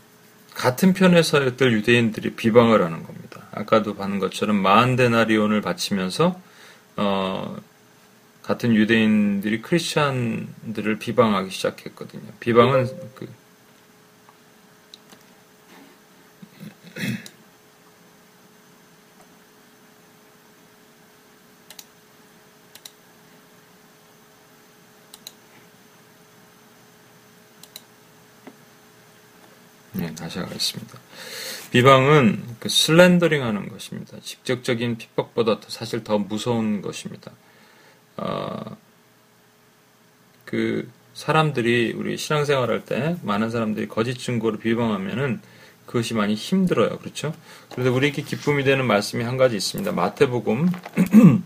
같은 0.53 0.93
편에 0.93 1.23
서였던 1.23 1.71
유대인들이 1.71 2.31
비방을 2.31 2.83
하는 2.83 3.03
겁니다. 3.03 3.47
아까도 3.51 3.95
봤는 3.95 4.19
것처럼 4.19 4.57
마한 4.57 4.95
데나리온을 4.95 5.61
바치면서, 5.61 6.39
어, 6.97 7.57
같은 8.43 8.75
유대인들이 8.75 9.61
크리스찬들을 9.61 10.99
비방하기 10.99 11.49
시작했거든요. 11.49 12.23
비방은 12.39 12.87
그, 13.15 13.27
네, 29.97 30.13
다시 30.13 30.37
하겠습니다. 30.37 30.99
비방은 31.71 32.43
그 32.59 32.69
슬렌더링 32.69 33.43
하는 33.43 33.67
것입니다. 33.67 34.17
직접적인 34.21 34.97
핍박보다 34.97 35.59
사실 35.67 36.03
더 36.03 36.19
무서운 36.19 36.81
것입니다. 36.83 37.31
어, 38.15 38.77
그 40.45 40.89
사람들이 41.15 41.93
우리 41.93 42.15
신앙생활 42.15 42.69
할 42.69 42.85
때 42.85 43.17
많은 43.23 43.49
사람들이 43.49 43.87
거짓 43.87 44.19
증거를 44.19 44.59
비방하면은 44.59 45.41
그것이 45.87 46.13
많이 46.13 46.35
힘들어요. 46.35 46.99
그렇죠? 46.99 47.33
그래서 47.73 47.91
우리에게 47.91 48.21
기쁨이 48.21 48.63
되는 48.63 48.85
말씀이 48.85 49.23
한 49.23 49.35
가지 49.37 49.55
있습니다. 49.55 49.91
마태복음 49.93 50.69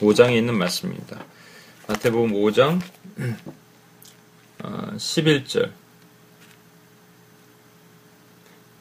5장에 0.00 0.36
있는 0.36 0.56
말씀입니다. 0.56 1.22
마태복음 1.86 2.32
5장 2.32 2.80
11절 4.96 5.66
어, 5.66 5.72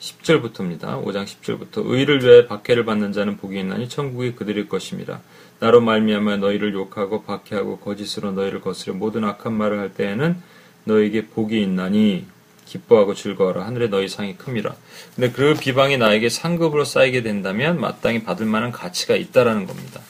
10절부터입니다. 0.02 1.04
5장 1.06 1.26
10절부터 1.26 1.84
의를 1.86 2.24
위해 2.24 2.48
박해를 2.48 2.86
받는 2.86 3.14
자는 3.14 3.38
복이 3.38 3.60
있나니 3.60 3.88
천국이 3.88 4.34
그들일 4.34 4.68
것입니다. 4.68 5.22
나로 5.60 5.80
말미암아 5.80 6.38
너희를 6.38 6.74
욕하고 6.74 7.24
박해하고 7.24 7.78
거짓으로 7.80 8.32
너희를 8.32 8.62
거스려 8.62 8.94
모든 8.96 9.24
악한 9.24 9.54
말을 9.54 9.80
할 9.80 9.94
때에는 9.94 10.42
너에게 10.86 11.28
복이 11.28 11.62
있나니 11.62 12.26
기뻐하고 12.66 13.14
즐거워라 13.14 13.66
하늘에 13.66 13.88
너희 13.88 14.08
상이 14.08 14.38
큼이라. 14.38 14.76
근데 15.16 15.32
그 15.32 15.54
비방이 15.54 15.98
나에게 15.98 16.30
상급으로 16.30 16.84
쌓이게 16.84 17.22
된다면 17.22 17.80
마땅히 17.80 18.24
받을 18.24 18.46
만한 18.46 18.72
가치가 18.72 19.16
있다라는 19.16 19.68
겁니다. 19.68 20.02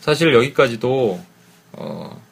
사실 0.00 0.34
여기까지도 0.34 1.20
어, 1.72 2.27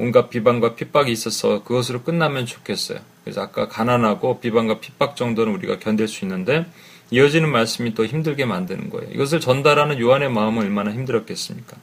온갖 0.00 0.30
비방과 0.30 0.74
핍박이 0.76 1.12
있어서 1.12 1.62
그것으로 1.62 2.02
끝나면 2.02 2.46
좋겠어요. 2.46 3.00
그래서 3.22 3.42
아까 3.42 3.68
가난하고 3.68 4.40
비방과 4.40 4.80
핍박 4.80 5.14
정도는 5.14 5.52
우리가 5.54 5.78
견딜 5.78 6.08
수 6.08 6.24
있는데 6.24 6.66
이어지는 7.10 7.50
말씀이 7.50 7.94
또 7.94 8.06
힘들게 8.06 8.46
만드는 8.46 8.88
거예요. 8.88 9.10
이것을 9.12 9.40
전달하는 9.40 10.00
요한의 10.00 10.30
마음은 10.30 10.62
얼마나 10.62 10.90
힘들었겠습니까? 10.92 11.76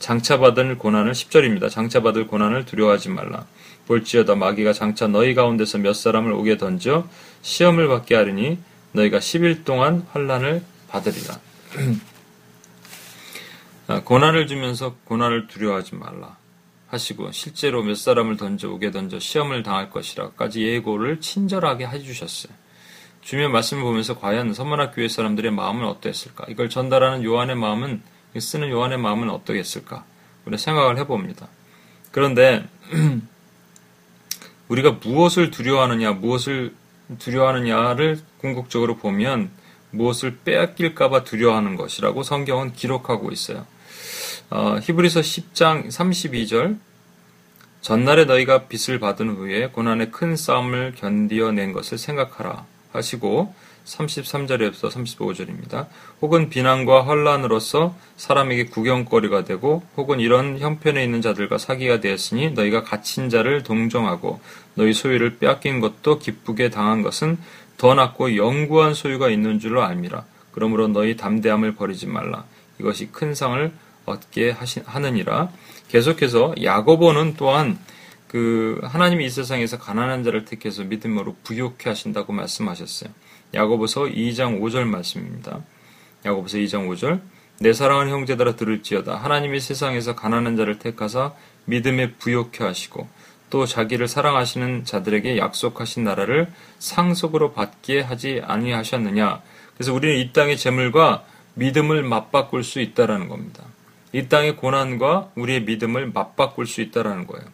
장차받을 0.00 0.76
고난을 0.78 1.12
10절입니다. 1.12 1.70
장차받을 1.70 2.26
고난을 2.26 2.66
두려워하지 2.66 3.08
말라. 3.08 3.46
볼지어다 3.86 4.34
마귀가 4.34 4.72
장차 4.72 5.06
너희 5.06 5.34
가운데서 5.34 5.78
몇 5.78 5.94
사람을 5.94 6.32
오게 6.32 6.58
던져 6.58 7.08
시험을 7.42 7.88
받게 7.88 8.14
하리니 8.14 8.58
너희가 8.92 9.18
10일 9.18 9.64
동안 9.64 10.06
환란을 10.12 10.62
받으리라. 10.88 11.40
아, 13.88 14.02
고난을 14.02 14.46
주면서 14.46 14.94
고난을 15.04 15.46
두려워하지 15.46 15.94
말라. 15.94 16.41
하시고 16.92 17.32
실제로 17.32 17.82
몇 17.82 17.96
사람을 17.96 18.36
던져 18.36 18.68
오게 18.68 18.90
던져 18.90 19.18
시험을 19.18 19.62
당할 19.62 19.90
것이라까지 19.90 20.62
예고를 20.62 21.20
친절하게 21.20 21.86
해주셨어요. 21.86 22.52
주님의 23.22 23.50
말씀을 23.50 23.82
보면서 23.82 24.18
과연 24.18 24.52
선문학 24.52 24.94
교회 24.94 25.08
사람들의 25.08 25.52
마음은 25.52 25.86
어떠했을까? 25.86 26.46
이걸 26.48 26.68
전달하는 26.68 27.24
요한의 27.24 27.56
마음은 27.56 28.02
쓰는 28.38 28.68
요한의 28.68 28.98
마음은 28.98 29.30
어떠했을까? 29.30 30.04
우리 30.44 30.58
생각을 30.58 30.98
해봅니다. 30.98 31.48
그런데 32.10 32.68
우리가 34.68 34.98
무엇을 35.02 35.50
두려워하느냐, 35.50 36.12
무엇을 36.12 36.74
두려워하느냐를 37.18 38.20
궁극적으로 38.38 38.96
보면 38.96 39.50
무엇을 39.90 40.40
빼앗길까봐 40.44 41.24
두려워하는 41.24 41.76
것이라고 41.76 42.22
성경은 42.22 42.72
기록하고 42.72 43.30
있어요. 43.30 43.66
어, 44.54 44.78
히브리서 44.82 45.20
10장 45.20 45.88
32절 45.88 46.76
전날에 47.80 48.26
너희가 48.26 48.66
빚을 48.66 49.00
받은 49.00 49.30
후에 49.30 49.68
고난의 49.68 50.10
큰 50.10 50.36
싸움을 50.36 50.92
견디어낸 50.94 51.72
것을 51.72 51.96
생각하라 51.96 52.66
하시고 52.92 53.54
33절에서 53.86 54.90
35절입니다. 54.90 55.86
혹은 56.20 56.50
비난과 56.50 57.06
환란으로서 57.06 57.96
사람에게 58.18 58.66
구경거리가 58.66 59.44
되고 59.44 59.82
혹은 59.96 60.20
이런 60.20 60.58
형편에 60.58 61.02
있는 61.02 61.22
자들과 61.22 61.56
사기가 61.56 62.00
되었으니 62.00 62.50
너희가 62.50 62.82
갇힌 62.82 63.30
자를 63.30 63.62
동정하고 63.62 64.38
너희 64.74 64.92
소유를 64.92 65.38
빼앗긴 65.38 65.80
것도 65.80 66.18
기쁘게 66.18 66.68
당한 66.68 67.00
것은 67.00 67.38
더 67.78 67.94
낫고 67.94 68.36
영구한 68.36 68.92
소유가 68.92 69.30
있는 69.30 69.58
줄로 69.58 69.82
알미라. 69.82 70.26
그러므로 70.52 70.88
너희 70.88 71.16
담대함을 71.16 71.74
버리지 71.74 72.06
말라. 72.06 72.44
이것이 72.78 73.08
큰 73.12 73.34
상을 73.34 73.72
얻게 74.06 74.50
하느니라. 74.84 75.50
계속해서 75.88 76.54
야고보는 76.62 77.34
또한 77.36 77.78
그 78.28 78.80
하나님이 78.82 79.26
이 79.26 79.30
세상에서 79.30 79.78
가난한 79.78 80.24
자를 80.24 80.44
택해서 80.44 80.84
믿음으로 80.84 81.36
부욕해 81.44 81.76
하신다고 81.84 82.32
말씀하셨어요. 82.32 83.10
야고보서 83.54 84.04
2장 84.04 84.60
5절 84.60 84.84
말씀입니다. 84.84 85.60
야고보서 86.24 86.58
2장 86.58 86.88
5절 86.88 87.20
내 87.60 87.72
사랑하는 87.72 88.10
형제들아 88.10 88.56
들을지어다 88.56 89.16
하나님이 89.16 89.60
세상에서 89.60 90.16
가난한 90.16 90.56
자를 90.56 90.78
택하사 90.78 91.32
믿음에 91.66 92.12
부욕해 92.12 92.64
하시고 92.64 93.06
또 93.50 93.66
자기를 93.66 94.08
사랑하시는 94.08 94.86
자들에게 94.86 95.36
약속하신 95.36 96.04
나라를 96.04 96.50
상속으로 96.78 97.52
받게 97.52 98.00
하지 98.00 98.40
아니하셨느냐. 98.42 99.42
그래서 99.74 99.92
우리는 99.92 100.16
이 100.16 100.32
땅의 100.32 100.56
재물과 100.56 101.24
믿음을 101.54 102.02
맞바꿀 102.02 102.64
수 102.64 102.80
있다라는 102.80 103.28
겁니다. 103.28 103.62
이 104.12 104.28
땅의 104.28 104.56
고난과 104.56 105.32
우리의 105.36 105.62
믿음을 105.64 106.10
맞바꿀 106.12 106.66
수 106.66 106.80
있다라는 106.82 107.26
거예요. 107.26 107.46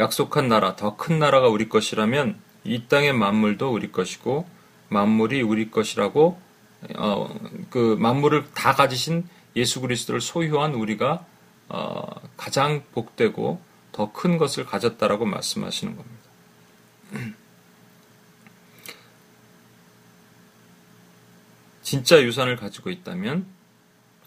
약속한 0.00 0.48
나라, 0.48 0.76
더 0.76 0.96
큰 0.96 1.18
나라가 1.18 1.48
우리 1.48 1.68
것이라면 1.68 2.38
이 2.64 2.86
땅의 2.88 3.12
만물도 3.12 3.72
우리 3.72 3.92
것이고 3.92 4.48
만물이 4.88 5.42
우리 5.42 5.70
것이라고 5.70 6.40
어, 6.96 7.34
그 7.70 7.96
만물을 7.98 8.52
다 8.54 8.74
가지신 8.74 9.26
예수 9.56 9.80
그리스도를 9.80 10.20
소유한 10.20 10.74
우리가 10.74 11.24
어, 11.68 12.04
가장 12.36 12.82
복되고 12.92 13.60
더 13.92 14.12
큰 14.12 14.38
것을 14.38 14.64
가졌다라고 14.66 15.24
말씀하시는 15.24 15.96
겁니다. 15.96 16.24
진짜 21.82 22.22
유산을 22.22 22.56
가지고 22.56 22.90
있다면 22.90 23.46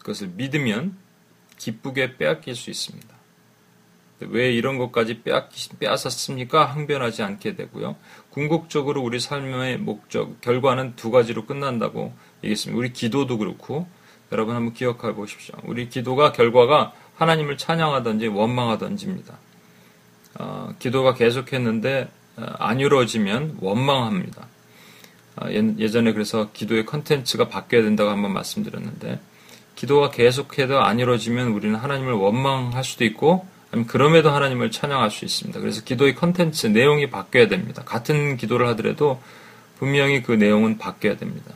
그것을 0.08 0.28
믿으면 0.36 0.96
기쁘게 1.58 2.16
빼앗길 2.16 2.54
수 2.54 2.70
있습니다. 2.70 3.08
왜 4.20 4.52
이런 4.52 4.78
것까지 4.78 5.22
빼앗았습니까? 5.78 6.64
항변하지 6.64 7.22
않게 7.22 7.54
되고요. 7.54 7.96
궁극적으로 8.30 9.02
우리 9.02 9.20
삶의 9.20 9.78
목적, 9.78 10.40
결과는 10.40 10.96
두 10.96 11.10
가지로 11.10 11.46
끝난다고 11.46 12.14
얘기했습니다. 12.42 12.76
우리 12.76 12.92
기도도 12.92 13.38
그렇고, 13.38 13.86
여러분 14.32 14.56
한번 14.56 14.74
기억해 14.74 15.14
보십시오. 15.14 15.54
우리 15.64 15.88
기도가 15.88 16.32
결과가 16.32 16.92
하나님을 17.16 17.58
찬양하든지 17.58 18.28
원망하든지입니다. 18.28 19.38
어, 20.40 20.74
기도가 20.78 21.14
계속했는데 21.14 22.08
어, 22.36 22.46
안 22.58 22.80
이루어지면 22.80 23.58
원망합니다. 23.60 24.46
어, 25.36 25.46
예 25.50 25.88
전에 25.88 26.12
그래서 26.12 26.50
기도의 26.52 26.86
컨텐츠가 26.86 27.48
바뀌어야 27.48 27.82
된다고 27.82 28.10
한번 28.10 28.32
말씀드렸는데, 28.32 29.20
기도가 29.78 30.10
계속해도 30.10 30.80
안 30.82 30.98
이루어지면 30.98 31.52
우리는 31.52 31.76
하나님을 31.76 32.12
원망할 32.12 32.82
수도 32.82 33.04
있고, 33.04 33.46
그럼에도 33.86 34.30
하나님을 34.30 34.72
찬양할 34.72 35.08
수 35.12 35.24
있습니다. 35.24 35.60
그래서 35.60 35.84
기도의 35.84 36.16
컨텐츠, 36.16 36.66
내용이 36.68 37.10
바뀌어야 37.10 37.46
됩니다. 37.46 37.84
같은 37.84 38.36
기도를 38.36 38.66
하더라도 38.70 39.22
분명히 39.78 40.24
그 40.24 40.32
내용은 40.32 40.78
바뀌어야 40.78 41.16
됩니다. 41.16 41.54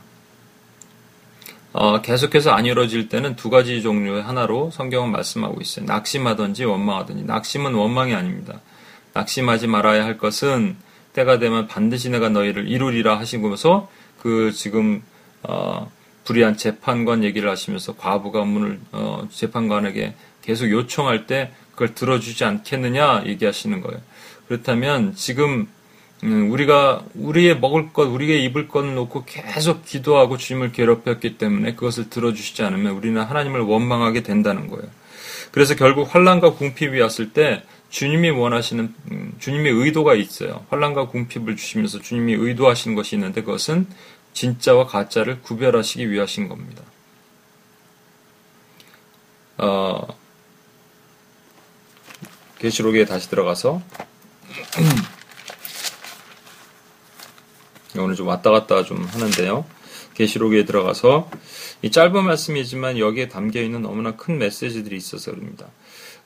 어, 1.73 2.01
계속해서 2.01 2.51
안 2.51 2.65
이루어질 2.65 3.09
때는 3.09 3.35
두 3.35 3.49
가지 3.49 3.81
종류의 3.81 4.23
하나로 4.23 4.71
성경은 4.71 5.11
말씀하고 5.11 5.59
있어요. 5.59 5.85
낙심하든지 5.85 6.63
원망하든지. 6.63 7.25
낙심은 7.25 7.73
원망이 7.73 8.15
아닙니다. 8.15 8.61
낙심하지 9.11 9.67
말아야 9.67 10.05
할 10.05 10.17
것은 10.17 10.77
때가 11.11 11.39
되면 11.39 11.67
반드시 11.67 12.09
내가 12.09 12.29
너희를 12.29 12.69
이루리라 12.69 13.19
하시면서 13.19 13.89
그 14.21 14.53
지금 14.53 15.03
어, 15.41 15.91
불의한 16.23 16.57
재판관 16.57 17.23
얘기를 17.23 17.49
하시면서 17.49 17.95
과부가 17.95 18.43
문을 18.43 18.79
어, 18.91 19.27
재판관에게 19.31 20.13
계속 20.41 20.69
요청할 20.69 21.27
때 21.27 21.51
그걸 21.71 21.95
들어주지 21.95 22.43
않겠느냐 22.45 23.23
얘기하시는 23.25 23.81
거예요. 23.81 23.99
그렇다면 24.47 25.15
지금 25.15 25.67
음, 26.23 26.51
우리가 26.51 27.03
우리의 27.15 27.59
먹을 27.59 27.91
것, 27.91 28.03
우리의 28.03 28.45
입을 28.45 28.69
것 28.69 28.85
놓고 28.85 29.25
계속 29.25 29.83
기도하고 29.85 30.37
주님을 30.37 30.71
괴롭혔기 30.71 31.37
때문에 31.37 31.75
그것을 31.75 32.09
들어주시지 32.09 32.63
않으면 32.63 32.93
우리는 32.93 33.21
하나님을 33.21 33.59
원망하게 33.61 34.23
된다는 34.23 34.69
거예요. 34.69 34.85
그래서 35.51 35.75
결국 35.75 36.13
환란과 36.13 36.53
궁핍이 36.53 36.99
왔을 36.99 37.33
때 37.33 37.63
주님이 37.89 38.31
원하시는 38.31 38.93
음, 39.11 39.33
주님의 39.39 39.71
의도가 39.71 40.15
있어요. 40.15 40.65
환란과 40.69 41.07
궁핍을 41.07 41.57
주시면서 41.57 41.99
주님이 41.99 42.33
의도하시는 42.33 42.95
것이 42.95 43.15
있는데 43.17 43.41
그것은 43.41 43.85
진짜와 44.33 44.87
가짜를 44.87 45.41
구별하시기 45.41 46.11
위하신 46.11 46.49
겁니다. 46.49 46.83
어, 49.57 50.05
계시록에 52.59 53.05
다시 53.05 53.29
들어가서 53.29 53.81
오늘 57.97 58.15
좀 58.15 58.27
왔다 58.27 58.51
갔다 58.51 58.83
좀 58.83 59.03
하는데요. 59.03 59.65
계시록에 60.15 60.65
들어가서 60.65 61.29
이 61.81 61.91
짧은 61.91 62.23
말씀이지만 62.23 62.97
여기에 62.97 63.27
담겨 63.27 63.61
있는 63.61 63.81
너무나 63.81 64.15
큰 64.15 64.37
메시지들이 64.37 64.95
있어서 64.97 65.31
그럽니다. 65.31 65.67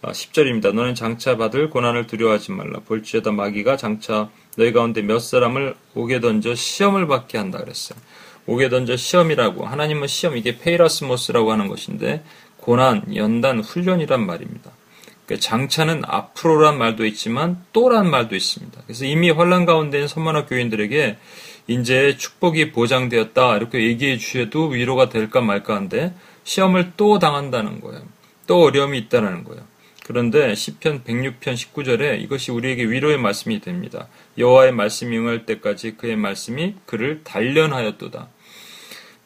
10절입니다. 0.01 0.67
아, 0.67 0.71
너는 0.73 0.95
장차 0.95 1.37
받을 1.37 1.69
고난을 1.69 2.07
두려워하지 2.07 2.51
말라. 2.51 2.79
볼지어다 2.81 3.31
마귀가 3.31 3.77
장차 3.77 4.29
너희 4.57 4.73
가운데 4.73 5.01
몇 5.01 5.19
사람을 5.19 5.75
옥에 5.95 6.19
던져 6.19 6.55
시험을 6.55 7.07
받게 7.07 7.37
한다 7.37 7.59
그랬어요. 7.59 7.97
옥에 8.47 8.69
던져 8.69 8.97
시험이라고 8.97 9.65
하나님은 9.65 10.07
시험 10.07 10.35
이게 10.35 10.57
πειρασμός라고 10.57 11.51
하는 11.51 11.67
것인데 11.67 12.23
고난, 12.57 13.15
연단, 13.15 13.59
훈련이란 13.59 14.25
말입니다. 14.25 14.71
그 15.27 15.39
장차는 15.39 16.03
앞으로란 16.05 16.77
말도 16.77 17.05
있지만 17.05 17.63
또란 17.71 18.09
말도 18.09 18.35
있습니다. 18.35 18.81
그래서 18.85 19.05
이미 19.05 19.29
환란 19.29 19.65
가운데 19.65 19.97
있는 19.97 20.07
서머나 20.07 20.49
교인들에게 20.49 21.17
이제 21.67 22.17
축복이 22.17 22.71
보장되었다 22.71 23.57
이렇게 23.57 23.83
얘기해 23.83 24.17
주셔도 24.17 24.67
위로가 24.69 25.09
될까 25.09 25.41
말까 25.41 25.75
한데 25.75 26.13
시험을 26.45 26.93
또 26.97 27.19
당한다는 27.19 27.81
거예요. 27.81 28.01
또 28.47 28.63
어려움이 28.63 28.97
있다는 28.97 29.43
거예요. 29.43 29.61
그런데 30.07 30.55
시편 30.55 31.03
106편 31.03 31.41
19절에 31.41 32.21
이것이 32.21 32.51
우리에게 32.51 32.85
위로의 32.85 33.17
말씀이 33.17 33.59
됩니다. 33.59 34.07
여호와의 34.37 34.71
말씀이 34.71 35.17
응할 35.17 35.45
때까지 35.45 35.97
그의 35.97 36.15
말씀이 36.15 36.75
그를 36.85 37.25
단련하였도다. 37.25 38.29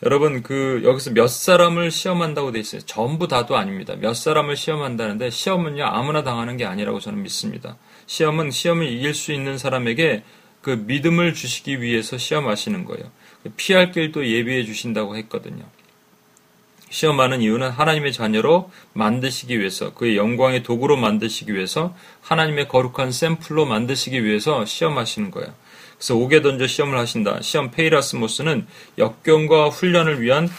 여러분 0.04 0.42
그 0.42 0.82
여기서 0.84 1.12
몇 1.12 1.28
사람을 1.28 1.92
시험한다고 1.92 2.52
돼 2.52 2.60
있어요. 2.60 2.82
전부 2.82 3.28
다도 3.28 3.58
아닙니다. 3.58 3.96
몇 3.96 4.16
사람을 4.16 4.56
시험한다는데 4.56 5.30
시험은요 5.30 5.86
아무나 5.86 6.24
당하는 6.24 6.58
게 6.58 6.66
아니라고 6.66 7.00
저는 7.00 7.22
믿습니다. 7.22 7.78
시험은 8.08 8.50
시험을 8.50 8.88
이길 8.88 9.14
수 9.14 9.32
있는 9.32 9.60
사람에게 9.60 10.24
그 10.64 10.72
믿음을 10.72 11.36
주시기 11.36 11.84
위해서 11.84 12.18
시험하시는 12.18 12.86
거예요. 12.86 13.12
피할 13.56 13.92
길도 13.92 14.26
예비해 14.26 14.64
주신다고 14.64 15.16
했거든요. 15.18 15.64
시험하는 16.92 17.42
이유는 17.42 17.70
하나님의 17.72 18.14
자녀로 18.14 18.70
만드시기 18.94 19.60
위해서, 19.60 19.94
그의 19.96 20.18
영광의 20.18 20.62
도구로 20.62 20.98
만드시기 20.98 21.54
위해서, 21.54 21.96
하나님의 22.22 22.68
거룩한 22.68 23.12
샘플로 23.12 23.66
만드시기 23.66 24.24
위해서 24.24 24.66
시험하시는 24.66 25.32
거예요. 25.32 25.52
그래서 25.98 26.16
옥에 26.16 26.42
던져 26.42 26.68
시험을 26.68 26.98
하신다. 26.98 27.42
시험 27.42 27.70
페이라스모스는 27.72 28.66
역경과 28.98 29.70
훈련을 29.70 30.22
위한 30.22 30.50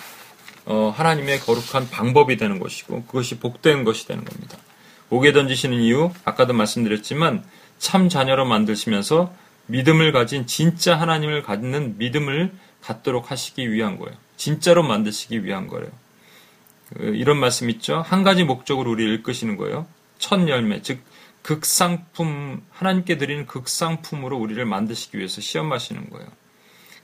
어, 0.64 0.94
하나님의 0.96 1.40
거룩한 1.40 1.90
방법이 1.90 2.36
되는 2.36 2.60
것이고 2.60 3.04
그것이 3.06 3.38
복된 3.38 3.82
것이 3.82 4.06
되는 4.06 4.24
겁니다. 4.24 4.56
옥에 5.10 5.32
던지시는 5.32 5.80
이유 5.80 6.12
아까도 6.24 6.52
말씀드렸지만 6.52 7.44
참 7.78 8.08
자녀로 8.08 8.44
만드시면서 8.44 9.34
믿음을 9.66 10.12
가진 10.12 10.46
진짜 10.46 10.94
하나님을 10.94 11.42
갖는 11.42 11.98
믿음을 11.98 12.52
갖도록 12.80 13.30
하시기 13.30 13.72
위한 13.72 13.98
거예요. 13.98 14.16
진짜로 14.36 14.82
만드시기 14.84 15.44
위한 15.44 15.66
거예요. 15.66 15.88
그, 16.94 17.14
이런 17.14 17.38
말씀 17.38 17.70
있죠. 17.70 18.02
한 18.02 18.22
가지 18.22 18.44
목적으로 18.44 18.90
우리를 18.90 19.14
이끄시는 19.14 19.56
거예요. 19.56 19.86
첫 20.18 20.48
열매, 20.48 20.82
즉 20.82 21.00
극상품 21.42 22.62
하나님께 22.70 23.18
드리는 23.18 23.46
극상품으로 23.46 24.38
우리를 24.38 24.64
만드시기 24.64 25.18
위해서 25.18 25.40
시험하시는 25.40 26.10
거예요. 26.10 26.28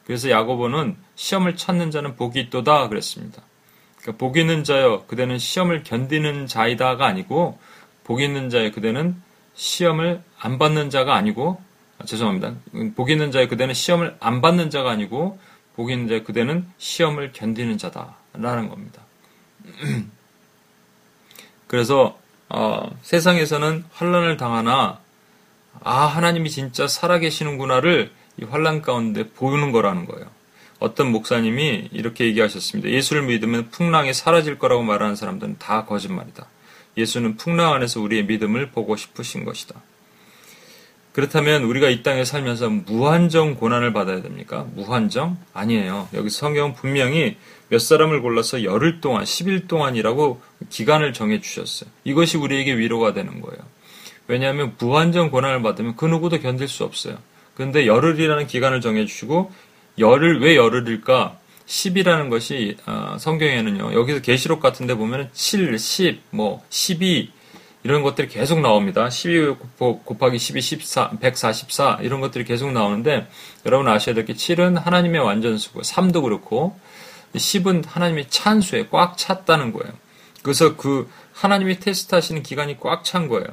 그래서 0.04 0.30
야고보는 0.30 0.96
시험을 1.16 1.56
찾는 1.56 1.90
자는 1.90 2.16
복이 2.16 2.40
있도다 2.40 2.88
그랬습니다. 2.88 3.42
그러니까 3.98 4.18
복 4.18 4.38
있는 4.38 4.64
자여 4.64 5.04
그대는 5.06 5.38
시험을 5.38 5.82
견디는 5.82 6.46
자이다가 6.46 7.06
아니고 7.06 7.58
복이 8.04 8.24
있는 8.24 8.48
자의 8.48 8.72
그대는 8.72 9.20
시험을 9.54 10.22
안 10.38 10.58
받는 10.58 10.88
자가 10.88 11.14
아니고 11.14 11.60
아, 11.98 12.04
죄송합니다. 12.04 12.54
복이 12.94 13.12
있는 13.12 13.32
자의 13.32 13.48
그대는 13.48 13.74
시험을 13.74 14.16
안 14.20 14.40
받는 14.40 14.70
자가 14.70 14.90
아니고 14.90 15.38
복이 15.74 15.92
있는 15.92 16.08
자의 16.08 16.24
그대는 16.24 16.66
시험을 16.78 17.32
견디는 17.32 17.76
자다라는 17.76 18.68
겁니다. 18.68 19.02
그래서 21.66 22.18
어, 22.48 22.90
세상에서는 23.02 23.84
환란을 23.92 24.36
당하나 24.36 25.00
아 25.82 26.06
하나님이 26.06 26.50
진짜 26.50 26.88
살아계시는구나를 26.88 28.10
이 28.40 28.44
환란 28.44 28.82
가운데 28.82 29.28
보이는 29.28 29.72
거라는 29.72 30.06
거예요. 30.06 30.26
어떤 30.78 31.10
목사님이 31.10 31.88
이렇게 31.92 32.24
얘기하셨습니다. 32.26 32.90
예수를 32.90 33.22
믿으면 33.22 33.70
풍랑이 33.70 34.14
사라질 34.14 34.58
거라고 34.58 34.82
말하는 34.82 35.16
사람들은 35.16 35.56
다 35.58 35.84
거짓말이다. 35.84 36.46
예수는 36.96 37.36
풍랑 37.36 37.74
안에서 37.74 38.00
우리의 38.00 38.24
믿음을 38.26 38.70
보고 38.70 38.96
싶으신 38.96 39.44
것이다. 39.44 39.80
그렇다면 41.12 41.64
우리가 41.64 41.88
이 41.88 42.04
땅에 42.04 42.24
살면서 42.24 42.70
무한정 42.70 43.56
고난을 43.56 43.92
받아야 43.92 44.22
됩니까? 44.22 44.66
무한정? 44.74 45.36
아니에요. 45.52 46.08
여기 46.14 46.30
성경 46.30 46.74
분명히 46.74 47.36
몇 47.68 47.80
사람을 47.80 48.22
골라서 48.22 48.64
열흘 48.64 49.00
동안, 49.00 49.24
10일 49.24 49.68
동안이라고 49.68 50.40
기간을 50.70 51.12
정해 51.12 51.40
주셨어요. 51.40 51.90
이것이 52.04 52.36
우리에게 52.38 52.76
위로가 52.76 53.12
되는 53.12 53.40
거예요. 53.40 53.58
왜냐하면 54.26 54.74
무한정 54.78 55.30
고난을 55.30 55.62
받으면 55.62 55.96
그 55.96 56.06
누구도 56.06 56.38
견딜 56.40 56.68
수 56.68 56.84
없어요. 56.84 57.18
그런데 57.54 57.86
열흘이라는 57.86 58.46
기간을 58.46 58.80
정해 58.80 59.04
주시고 59.06 59.50
열흘 59.98 60.40
왜 60.40 60.56
열흘일까? 60.56 61.38
10이라는 61.66 62.30
것이 62.30 62.76
어, 62.86 63.16
성경에는요. 63.18 63.92
여기서 63.92 64.20
계시록 64.22 64.60
같은 64.60 64.86
데 64.86 64.94
보면 64.94 65.28
7, 65.32 65.78
10, 65.78 66.20
뭐 66.30 66.62
12, 66.70 67.30
이런 67.84 68.02
것들이 68.02 68.28
계속 68.28 68.60
나옵니다. 68.60 69.08
12 69.10 69.54
곱하기 69.78 70.38
12, 70.38 70.60
14, 70.60 71.10
144 71.20 71.98
이런 72.02 72.20
것들이 72.20 72.44
계속 72.44 72.72
나오는데 72.72 73.28
여러분 73.66 73.88
아셔야 73.88 74.14
될 74.14 74.24
게 74.24 74.32
7은 74.32 74.80
하나님의 74.82 75.20
완전수고 75.20 75.82
3도 75.82 76.22
그렇고 76.22 76.78
10은 77.34 77.86
하나님의 77.86 78.30
찬수에 78.30 78.88
꽉 78.90 79.16
찼다는 79.16 79.72
거예요. 79.72 79.92
그래서 80.42 80.76
그 80.76 81.08
하나님이 81.32 81.78
테스트하시는 81.80 82.42
기간이 82.42 82.78
꽉 82.80 83.04
찬 83.04 83.28
거예요. 83.28 83.46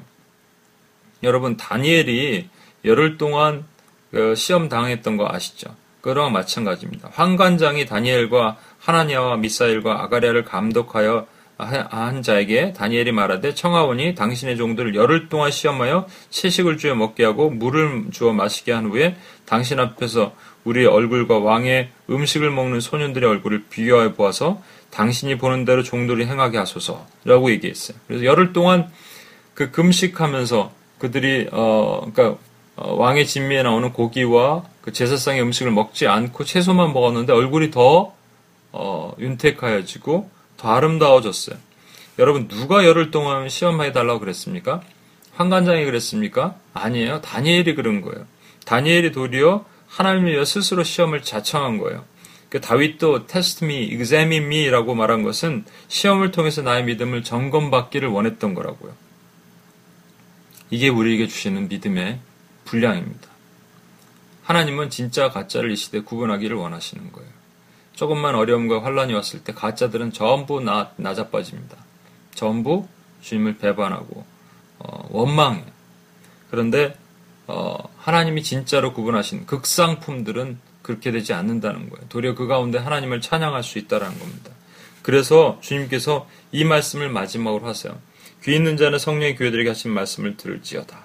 여러분 1.24 1.58
다니엘이 1.58 2.50
열흘 2.86 3.18
동안 3.18 3.66
그 4.12 4.36
시험 4.36 4.70
당했던 4.70 5.18
거 5.18 5.28
아시죠? 5.30 5.76
그거랑 6.02 6.32
마찬가지입니다. 6.32 7.10
환관장이 7.14 7.86
다니엘과 7.86 8.58
하나니아와 8.80 9.38
미사일과 9.38 10.04
아가리아를 10.04 10.46
감독하여 10.46 11.28
한 11.58 12.22
자에게 12.22 12.74
다니엘이 12.74 13.12
말하되 13.12 13.56
청하오니 13.56 14.14
당신의 14.16 14.58
종들을 14.58 14.94
열흘 14.94 15.30
동안 15.30 15.52
시험하여 15.52 16.06
채식을 16.30 16.78
주어 16.78 16.96
먹게 16.96 17.24
하고 17.24 17.50
물을 17.50 18.06
주어 18.12 18.34
마시게 18.34 18.72
한 18.72 18.86
후에 18.86 19.16
당신 19.46 19.80
앞에서 19.80 20.36
우리의 20.66 20.88
얼굴과 20.88 21.40
왕의 21.40 21.90
음식을 22.10 22.52
먹는 22.52 22.82
소년들의 22.82 23.30
얼굴을 23.30 23.66
비교하여 23.70 24.14
보아서 24.14 24.62
당신이 24.90 25.38
보는 25.38 25.66
대로 25.66 25.84
종들이 25.84 26.26
행하게 26.26 26.58
하소서라고 26.58 27.52
얘기했어요. 27.52 27.98
그래서 28.08 28.26
열흘 28.26 28.54
동안 28.54 28.90
그 29.54 29.72
금식하면서 29.72 30.72
그들이 31.00 31.48
어 31.52 32.10
그러니까 32.12 32.40
어, 32.76 32.94
왕의 32.96 33.26
진미에 33.26 33.64
나오는 33.64 33.94
고기와 33.94 34.64
그 34.82 34.92
제사상의 34.92 35.42
음식을 35.42 35.72
먹지 35.72 36.08
않고 36.08 36.44
채소만 36.44 36.94
먹었는데 36.94 37.32
얼굴이 37.32 37.72
더 37.72 38.14
어, 38.72 39.14
윤택하여지고 39.20 40.30
더 40.58 40.70
아름다워졌어요. 40.70 41.58
여러분 42.20 42.48
누가 42.48 42.86
열흘 42.86 43.12
동안 43.12 43.48
시험해 43.50 43.92
달라고 43.92 44.20
그랬습니까? 44.20 44.82
환관장이 45.34 45.86
그랬습니까? 45.86 46.56
아니에요. 46.74 47.22
다니엘이 47.22 47.76
그런 47.76 48.02
거예요. 48.02 48.26
다니엘이 48.66 49.12
도리어 49.12 49.66
하나님을 49.96 50.34
위해 50.34 50.44
스스로 50.44 50.84
시험을 50.84 51.22
자청한 51.22 51.78
거예요. 51.78 52.04
그 52.50 52.60
다윗도 52.60 53.28
test 53.28 53.64
me, 53.64 53.84
examine 53.84 54.46
me라고 54.46 54.94
말한 54.94 55.24
것은 55.24 55.64
시험을 55.88 56.32
통해서 56.32 56.62
나의 56.62 56.84
믿음을 56.84 57.24
점검받기를 57.24 58.10
원했던 58.10 58.54
거라고요. 58.54 58.94
이게 60.70 60.90
우리에게 60.90 61.28
주시는 61.28 61.70
믿음의 61.70 62.20
분량입니다. 62.66 63.30
하나님은 64.44 64.90
진짜 64.90 65.30
가짜를 65.30 65.72
이 65.72 65.76
시대 65.78 66.02
구분하기를 66.02 66.58
원하시는 66.58 67.12
거예요. 67.14 67.30
조금만 67.94 68.36
어려움과 68.36 68.84
환란이 68.84 69.14
왔을 69.14 69.46
때 69.46 69.54
가짜들은 69.54 70.12
전부 70.12 70.60
나, 70.60 70.92
나자빠집니다. 70.98 71.78
전부 72.34 72.86
주님을 73.22 73.58
배반하고 73.60 74.26
어, 74.80 75.08
원망해. 75.10 75.64
그런데 76.52 76.98
어, 77.48 77.78
하나님이 77.98 78.44
진짜로 78.44 78.94
구분하신 78.94 79.46
극상품들은 79.46 80.60
그렇게 80.82 81.12
되지 81.12 81.34
않는다는 81.34 81.90
거예요. 81.90 82.08
도리어 82.10 82.36
그 82.36 82.48
가운데 82.48 82.78
하나님을 82.78 83.22
찬양할 83.22 83.64
수 83.64 83.80
있다는 83.80 84.18
겁니다. 84.20 84.52
그래서 85.02 85.60
주님께서 85.62 86.28
이 86.52 86.64
말씀을 86.64 87.10
마지막으로 87.10 87.68
하세요. 87.68 87.98
귀 88.44 88.56
있는 88.56 88.78
자는 88.78 89.00
성령의 89.00 89.36
교회들에게 89.36 89.70
하신 89.70 89.92
말씀을 89.92 90.38
들을지어다. 90.38 91.00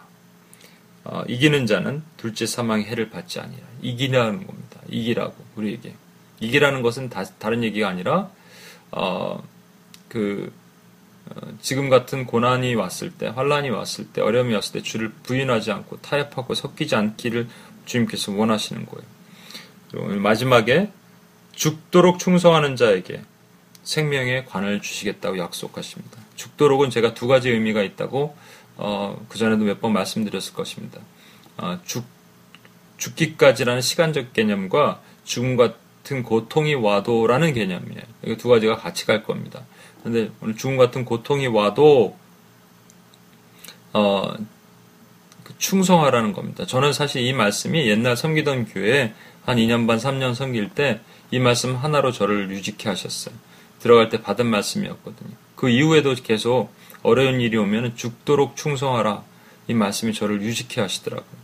어, 1.04 1.22
이기는 1.28 1.66
자는 1.66 2.02
둘째 2.16 2.46
사망의 2.46 2.84
해를 2.84 3.10
받지 3.10 3.40
아니라 3.40 3.62
이기라는 3.82 4.46
겁니다. 4.46 4.80
이기라고 4.88 5.34
우리에게. 5.56 5.94
이기라는 6.40 6.82
것은 6.82 7.08
다, 7.08 7.24
른 7.48 7.64
얘기가 7.64 7.88
아니라 7.88 8.30
어, 8.90 9.42
그 10.08 10.52
어, 10.52 10.59
지금 11.60 11.88
같은 11.88 12.26
고난이 12.26 12.74
왔을 12.74 13.10
때, 13.10 13.26
환란이 13.28 13.70
왔을 13.70 14.06
때, 14.08 14.20
어려움이 14.20 14.54
왔을 14.54 14.72
때 14.72 14.82
주를 14.82 15.10
부인하지 15.22 15.70
않고 15.70 16.00
타협하고 16.00 16.54
섞이지 16.54 16.94
않기를 16.96 17.48
주님께서 17.86 18.32
원하시는 18.32 18.86
거예요. 18.86 20.18
마지막에 20.20 20.90
죽도록 21.52 22.18
충성하는 22.18 22.76
자에게 22.76 23.22
생명의 23.82 24.46
관을 24.46 24.80
주시겠다고 24.82 25.38
약속하십니다. 25.38 26.18
죽도록은 26.36 26.90
제가 26.90 27.14
두 27.14 27.26
가지 27.26 27.50
의미가 27.50 27.82
있다고 27.82 28.36
어, 28.76 29.24
그 29.28 29.38
전에도 29.38 29.64
몇 29.64 29.80
번 29.80 29.92
말씀드렸을 29.92 30.54
것입니다. 30.54 31.00
어, 31.58 31.78
죽 31.84 32.04
죽기까지라는 32.98 33.80
시간적 33.80 34.32
개념과 34.32 35.00
죽음과 35.24 35.74
같은 36.02 36.22
고통이 36.22 36.74
와도라는 36.74 37.54
개념이에요. 37.54 38.02
이 38.26 38.36
두 38.36 38.48
가지가 38.48 38.76
같이 38.76 39.06
갈 39.06 39.22
겁니다. 39.22 39.64
그런데 40.00 40.30
오늘 40.40 40.56
죽음 40.56 40.76
같은 40.76 41.04
고통이 41.04 41.46
와도 41.46 42.16
어, 43.92 44.32
그 45.44 45.54
충성하라는 45.58 46.32
겁니다. 46.32 46.66
저는 46.66 46.92
사실 46.92 47.22
이 47.22 47.32
말씀이 47.32 47.88
옛날 47.88 48.16
섬기던 48.16 48.66
교회에 48.66 49.12
한 49.44 49.56
2년 49.56 49.86
반, 49.86 49.98
3년 49.98 50.34
섬길 50.34 50.70
때 50.70 51.00
이 51.30 51.38
말씀 51.38 51.76
하나로 51.76 52.12
저를 52.12 52.50
유지케 52.50 52.88
하셨어요. 52.88 53.34
들어갈 53.78 54.08
때 54.08 54.20
받은 54.20 54.46
말씀이었거든요. 54.46 55.30
그 55.54 55.68
이후에도 55.68 56.14
계속 56.14 56.72
어려운 57.02 57.40
일이 57.40 57.56
오면 57.56 57.96
죽도록 57.96 58.56
충성하라. 58.56 59.22
이 59.68 59.74
말씀이 59.74 60.12
저를 60.12 60.42
유지케 60.42 60.80
하시더라고요. 60.80 61.40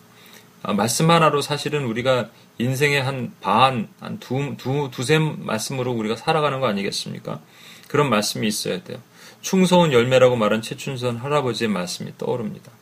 아, 0.63 0.73
말씀 0.73 1.11
하나로 1.11 1.41
사실은 1.41 1.85
우리가 1.85 2.31
인생의 2.59 3.03
한 3.03 3.33
반, 3.41 3.89
한 4.01 4.19
두, 4.19 4.57
두, 4.57 4.91
두세 4.91 5.19
말씀으로 5.19 5.93
우리가 5.93 6.17
살아가는 6.17 6.59
거 6.59 6.67
아니겠습니까? 6.67 7.41
그런 7.89 8.11
말씀이 8.11 8.47
있어야 8.47 8.83
돼요. 8.83 9.01
충성은 9.43 9.93
열매라고 9.93 10.37
말한 10.37 10.63
최춘선 10.63 11.17
할아버지의 11.17 11.69
말씀이 11.71 12.13
떠오릅니다. 12.19 12.73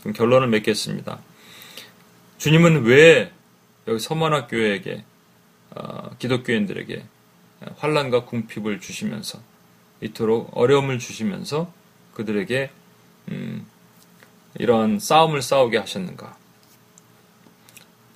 그럼 0.00 0.12
결론을 0.12 0.48
맺겠습니다. 0.48 1.20
주님은 2.38 2.84
왜 2.84 3.32
여기 3.88 3.98
서만학교회에게 3.98 5.04
어, 5.74 6.10
기독교인들에게 6.18 7.04
환란과 7.76 8.24
궁핍을 8.24 8.80
주시면서 8.80 9.40
이토록 10.00 10.50
어려움을 10.56 10.98
주시면서 10.98 11.72
그들에게 12.14 12.70
음, 13.30 13.66
이런 14.58 14.98
싸움을 14.98 15.40
싸우게 15.42 15.78
하셨는가? 15.78 16.36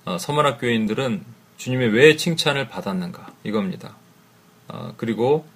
어, 0.04 0.18
서문학 0.18 0.60
교인들은 0.60 1.24
주님의 1.56 1.88
왜 1.90 2.16
칭찬을 2.16 2.68
받았는가 2.68 3.32
이겁니다. 3.44 3.96
어, 4.68 4.94
그리고 4.96 5.46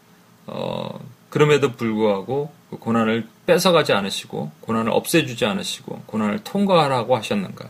어, 0.52 0.98
그럼에도 1.28 1.72
불구하고 1.72 2.52
그 2.70 2.76
고난을 2.76 3.26
뺏어가지 3.46 3.92
않으시고 3.92 4.50
고난을 4.60 4.92
없애주지 4.92 5.44
않으시고 5.44 6.02
고난을 6.06 6.40
통과하라고 6.44 7.16
하셨는가? 7.16 7.68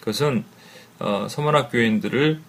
그것은 0.00 0.44
어, 0.98 1.26
서문학 1.28 1.70
교인들을 1.70 2.40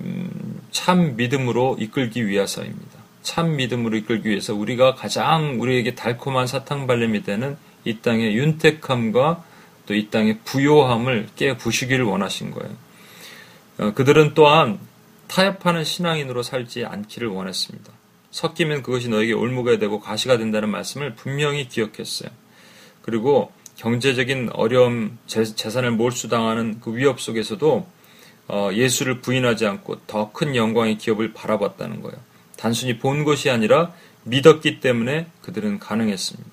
음, 0.00 0.60
참 0.70 1.16
믿음으로 1.16 1.76
이끌기 1.78 2.26
위해서입니다. 2.26 3.02
참 3.22 3.56
믿음으로 3.56 3.96
이끌기 3.96 4.28
위해서 4.28 4.54
우리가 4.54 4.94
가장 4.94 5.60
우리에게 5.60 5.94
달콤한 5.94 6.46
사탕 6.46 6.86
발림이 6.86 7.22
되는 7.22 7.56
이 7.84 7.98
땅의 7.98 8.36
윤택함과 8.36 9.44
또 9.86 9.94
이 9.94 10.08
땅의 10.10 10.40
부요함을 10.44 11.28
깨부시기를 11.36 12.04
원하신 12.04 12.50
거예요. 12.52 12.76
어, 13.78 13.94
그들은 13.94 14.34
또한 14.34 14.78
타협하는 15.28 15.84
신앙인으로 15.84 16.42
살지 16.42 16.84
않기를 16.84 17.28
원했습니다. 17.28 17.92
섞이면 18.32 18.82
그것이 18.82 19.08
너에게 19.08 19.32
올무가 19.32 19.78
되고 19.78 20.00
가시가 20.00 20.38
된다는 20.38 20.70
말씀을 20.70 21.14
분명히 21.14 21.68
기억했어요. 21.68 22.30
그리고 23.02 23.52
경제적인 23.76 24.50
어려움, 24.54 25.18
재 25.26 25.44
산을 25.44 25.92
몰수당하는 25.92 26.80
그 26.80 26.96
위협 26.96 27.20
속에서도 27.20 27.86
어, 28.48 28.70
예수를 28.72 29.20
부인하지 29.20 29.66
않고 29.66 30.00
더 30.06 30.32
큰 30.32 30.56
영광의 30.56 30.98
기업을 30.98 31.32
바라봤다는 31.32 32.02
거예요. 32.02 32.16
단순히 32.56 32.98
본 32.98 33.24
것이 33.24 33.50
아니라 33.50 33.92
믿었기 34.24 34.80
때문에 34.80 35.26
그들은 35.42 35.78
가능했습니다. 35.78 36.50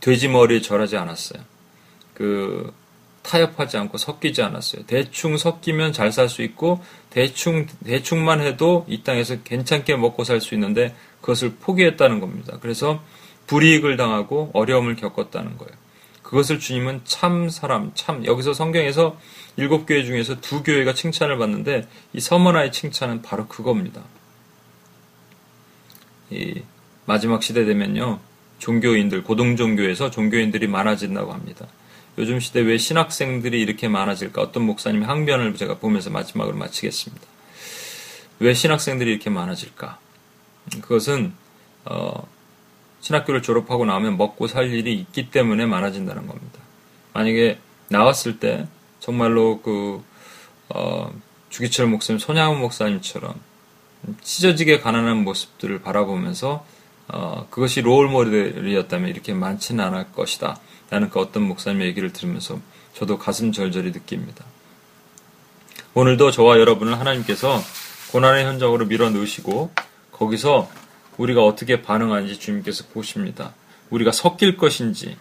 돼지 0.00 0.28
머리에 0.28 0.60
절하지 0.60 0.96
않았어요. 0.96 1.42
그 2.14 2.72
타협하지 3.24 3.78
않고 3.78 3.98
섞이지 3.98 4.42
않았어요. 4.42 4.84
대충 4.86 5.36
섞이면 5.36 5.92
잘 5.92 6.12
살 6.12 6.28
수 6.28 6.42
있고 6.42 6.84
대충 7.10 7.66
대충만 7.84 8.40
해도 8.40 8.84
이 8.88 9.02
땅에서 9.02 9.42
괜찮게 9.42 9.96
먹고 9.96 10.24
살 10.24 10.40
수 10.40 10.54
있는데 10.54 10.94
그것을 11.20 11.54
포기했다는 11.58 12.20
겁니다. 12.20 12.58
그래서 12.60 13.02
불이익을 13.46 13.96
당하고 13.96 14.50
어려움을 14.52 14.96
겪었다는 14.96 15.56
거예요. 15.58 15.72
그것을 16.22 16.58
주님은 16.58 17.02
참 17.04 17.48
사람, 17.48 17.92
참 17.94 18.24
여기서 18.24 18.54
성경에서 18.54 19.18
일곱 19.56 19.86
교회 19.86 20.04
중에서 20.04 20.40
두 20.40 20.62
교회가 20.62 20.94
칭찬을 20.94 21.38
받는데 21.38 21.86
이 22.12 22.20
서머나의 22.20 22.72
칭찬은 22.72 23.22
바로 23.22 23.46
그겁니다. 23.46 24.02
이 26.30 26.62
마지막 27.06 27.42
시대 27.42 27.64
되면요 27.64 28.20
종교인들 28.58 29.24
고등 29.24 29.56
종교에서 29.56 30.10
종교인들이 30.10 30.66
많아진다고 30.66 31.32
합니다. 31.32 31.66
요즘 32.16 32.38
시대 32.38 32.60
왜 32.60 32.78
신학생들이 32.78 33.60
이렇게 33.60 33.88
많아질까? 33.88 34.40
어떤 34.40 34.64
목사님의 34.64 35.06
항변을 35.06 35.56
제가 35.56 35.78
보면서 35.78 36.10
마지막으로 36.10 36.56
마치겠습니다. 36.56 37.26
왜 38.38 38.54
신학생들이 38.54 39.10
이렇게 39.10 39.30
많아질까? 39.30 39.98
그것은 40.80 41.32
어, 41.84 42.26
신학교를 43.00 43.42
졸업하고 43.42 43.84
나오면 43.84 44.16
먹고 44.16 44.46
살 44.46 44.72
일이 44.72 44.94
있기 44.94 45.30
때문에 45.30 45.66
많아진다는 45.66 46.26
겁니다. 46.26 46.60
만약에 47.12 47.58
나왔을 47.88 48.38
때 48.38 48.66
정말로 49.00 49.60
그 49.60 50.02
어, 50.68 51.12
주기철 51.50 51.86
목사님, 51.86 52.18
손양훈 52.18 52.60
목사님처럼 52.60 53.34
찢어지게 54.22 54.80
가난한 54.80 55.18
모습들을 55.24 55.82
바라보면서 55.82 56.64
어, 57.08 57.46
그것이 57.50 57.82
롤 57.82 58.08
모델이었다면 58.08 59.10
이렇게 59.10 59.34
많지는 59.34 59.84
않을 59.84 60.12
것이다. 60.12 60.58
라는 60.94 61.10
그 61.10 61.18
어떤 61.18 61.42
목사님의 61.42 61.88
얘기를 61.88 62.12
들으면서 62.12 62.60
저도 62.92 63.18
가슴 63.18 63.50
절절히 63.50 63.90
느낍니다. 63.90 64.44
오늘도 65.92 66.30
저와 66.30 66.60
여러분을 66.60 67.00
하나님께서 67.00 67.60
고난의 68.12 68.44
현장으로 68.44 68.86
밀어 68.86 69.10
넣으시고 69.10 69.72
거기서 70.12 70.70
우리가 71.16 71.42
어떻게 71.42 71.82
반응하는지 71.82 72.38
주님께서 72.38 72.84
보십니다. 72.92 73.54
우리가 73.90 74.12
섞일 74.12 74.56
것인지 74.56 75.16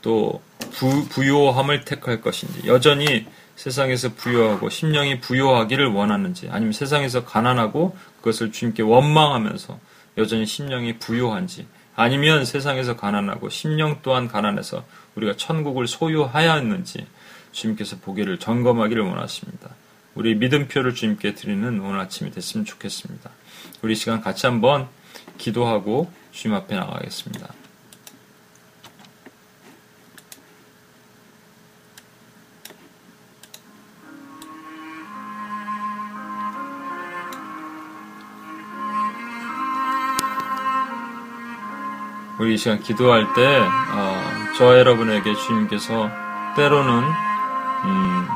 또 0.00 0.40
부, 0.70 1.08
부요함을 1.08 1.84
택할 1.84 2.20
것인지 2.20 2.68
여전히 2.68 3.26
세상에서 3.56 4.14
부요하고 4.14 4.70
심령이 4.70 5.18
부요하기를 5.18 5.88
원하는지 5.88 6.50
아니면 6.52 6.72
세상에서 6.72 7.24
가난하고 7.24 7.96
그것을 8.18 8.52
주님께 8.52 8.84
원망하면서 8.84 9.76
여전히 10.18 10.46
심령이 10.46 10.98
부요한지 11.00 11.66
아니면 11.96 12.44
세상에서 12.44 12.94
가난하고 12.96 13.48
심령 13.48 13.98
또한 14.02 14.28
가난해서 14.28 14.84
우리가 15.16 15.36
천국을 15.36 15.86
소유하였는지 15.86 17.06
주님께서 17.52 17.96
보기를 17.96 18.38
점검하기를 18.38 19.02
원하십니다. 19.02 19.70
우리 20.14 20.34
믿음표를 20.34 20.94
주님께 20.94 21.34
드리는 21.34 21.80
오늘 21.80 21.98
아침이 22.00 22.30
됐으면 22.30 22.64
좋겠습니다. 22.64 23.30
우리 23.82 23.94
시간 23.94 24.20
같이 24.20 24.46
한번 24.46 24.88
기도하고 25.38 26.10
주님 26.32 26.54
앞에 26.54 26.74
나가겠습니다. 26.76 27.52
우리 42.38 42.52
이 42.52 42.56
시간 42.58 42.78
기도할 42.80 43.32
때, 43.32 43.60
어, 43.92 44.22
저 44.58 44.78
여러분에게 44.78 45.34
주님께서 45.34 46.10
때로는, 46.54 47.02
음, 47.84 48.28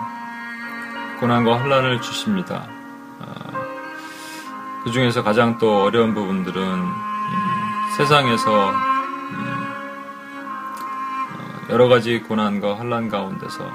고난과 1.21 1.59
혼란을 1.59 2.01
주십니다. 2.01 2.67
어, 3.19 3.35
그 4.85 4.91
중에서 4.91 5.23
가장 5.23 5.59
또 5.59 5.83
어려운 5.83 6.15
부분들은, 6.15 6.63
음, 6.63 6.91
세상에서, 7.99 8.71
음, 8.71 9.67
어, 11.37 11.67
여러 11.69 11.89
가지 11.89 12.21
고난과 12.21 12.77
혼란 12.77 13.11
가운데서, 13.11 13.71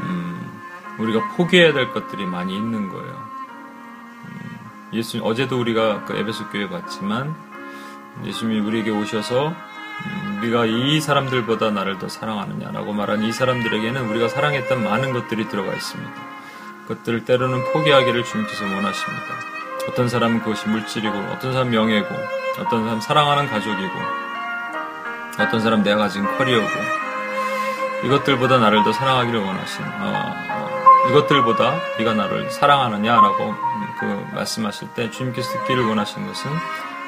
음, 0.00 0.60
우리가 0.98 1.26
포기해야 1.36 1.72
될 1.72 1.90
것들이 1.94 2.26
많이 2.26 2.54
있는 2.54 2.90
거예요. 2.90 3.28
음, 4.26 4.58
예수님, 4.92 5.24
어제도 5.24 5.58
우리가 5.58 6.04
그 6.04 6.16
에베소 6.16 6.50
교회 6.50 6.68
봤지만, 6.68 7.51
예수님이 8.24 8.60
우리에게 8.60 8.90
오셔서 8.90 9.48
음, 9.48 10.38
우리가 10.38 10.66
이 10.66 11.00
사람들보다 11.00 11.70
나를 11.70 11.98
더 11.98 12.08
사랑하느냐라고 12.08 12.92
말한 12.92 13.22
이 13.22 13.32
사람들에게는 13.32 14.08
우리가 14.08 14.28
사랑했던 14.28 14.82
많은 14.82 15.12
것들이 15.12 15.48
들어가 15.48 15.72
있습니다. 15.72 16.12
그것들을 16.86 17.24
때로는 17.24 17.72
포기하기를 17.72 18.24
주님께서 18.24 18.64
원하십니다. 18.64 19.24
어떤 19.88 20.08
사람은 20.08 20.40
그것이 20.40 20.68
물질이고, 20.68 21.16
어떤 21.16 21.52
사람 21.52 21.70
명예고, 21.70 22.08
어떤 22.60 22.84
사람 22.84 23.00
사랑하는 23.00 23.48
가족이고, 23.48 23.92
어떤 25.40 25.60
사람 25.60 25.82
내가 25.82 26.02
가진 26.02 26.24
커리어고, 26.36 26.68
이것들보다 28.04 28.58
나를 28.58 28.84
더 28.84 28.92
사랑하기를 28.92 29.40
원하신, 29.40 29.84
어, 29.84 30.34
어, 30.50 31.08
이것들보다 31.10 31.80
네가 31.98 32.14
나를 32.14 32.50
사랑하느냐라고 32.50 33.54
그 33.98 34.26
말씀하실 34.34 34.88
때 34.94 35.10
주님께서 35.10 35.50
듣기를 35.52 35.84
원하신 35.86 36.26
것은 36.26 36.50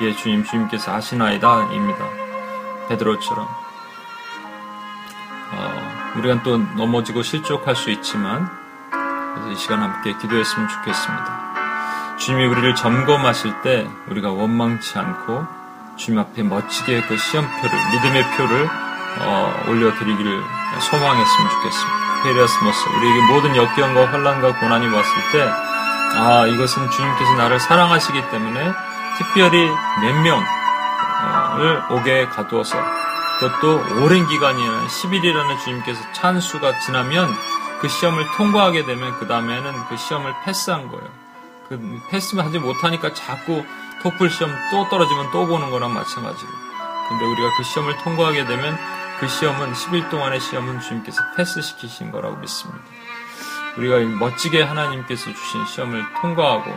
예, 0.01 0.15
주님, 0.15 0.45
주님께서 0.45 0.93
하시나이다. 0.93 1.73
입니다. 1.73 2.05
베드로처럼. 2.89 3.47
어, 5.53 6.13
우리가 6.17 6.43
또 6.43 6.59
넘어지고 6.59 7.23
실족할 7.23 7.77
수 7.77 7.91
있지만, 7.91 8.51
이 9.53 9.57
시간 9.57 9.81
함께 9.81 10.17
기도했으면 10.19 10.69
좋겠습니다. 10.69 12.17
주님이 12.19 12.47
우리를 12.47 12.75
점검하실 12.75 13.63
때 13.63 13.89
우리가 14.09 14.31
원망치 14.31 14.97
않고 14.99 15.45
주님 15.97 16.21
앞에 16.21 16.43
멋지게 16.43 17.03
그 17.03 17.17
시험표를, 17.17 17.91
믿음의 17.93 18.37
표를 18.37 18.69
어, 19.21 19.65
올려드리기를 19.69 20.43
소망했으면 20.81 21.51
좋겠습니다. 21.51 22.23
πειρασμός, 22.25 22.89
우리에게 22.89 23.33
모든 23.33 23.57
역경과 23.57 24.07
환란과 24.07 24.59
고난이 24.59 24.89
왔을 24.89 25.13
때, 25.31 25.43
아, 26.17 26.47
이것은 26.47 26.91
주님께서 26.91 27.35
나를 27.35 27.61
사랑하시기 27.61 28.31
때문에 28.31 28.73
특별히 29.19 29.69
몇 30.03 30.13
명을 30.23 31.83
오게 31.91 32.27
가두어서 32.27 32.77
그것도 33.39 34.03
오랜 34.03 34.27
기간이라는 34.27 34.87
10일이라는 34.87 35.59
주님께서 35.61 36.01
찬수가 36.13 36.79
지나면 36.81 37.29
그 37.81 37.89
시험을 37.89 38.27
통과하게 38.37 38.87
되면 38.87 39.19
그 39.19 39.27
다음에는 39.27 39.73
그 39.89 39.97
시험을 39.97 40.35
패스한 40.45 40.89
거예요. 40.89 41.09
그 41.69 42.01
패스만 42.11 42.47
하지 42.47 42.59
못하니까 42.59 43.13
자꾸 43.15 43.65
토플 44.03 44.31
시험 44.31 44.53
또 44.71 44.89
떨어지면 44.89 45.31
또 45.33 45.47
보는 45.47 45.71
거랑 45.71 45.93
마찬가지로. 45.93 46.51
근데 47.09 47.25
우리가 47.25 47.57
그 47.57 47.63
시험을 47.63 47.97
통과하게 47.99 48.47
되면 48.47 48.79
그 49.21 49.29
시험은 49.29 49.73
10일 49.73 50.11
동안의 50.11 50.41
시험은 50.41 50.81
주님께서 50.81 51.21
패스시키신 51.37 52.11
거라고 52.11 52.37
믿습니다. 52.37 52.85
우리가 53.77 53.99
멋지게 54.19 54.63
하나님께서 54.63 55.33
주신 55.33 55.67
시험을 55.67 56.05
통과하고 56.21 56.71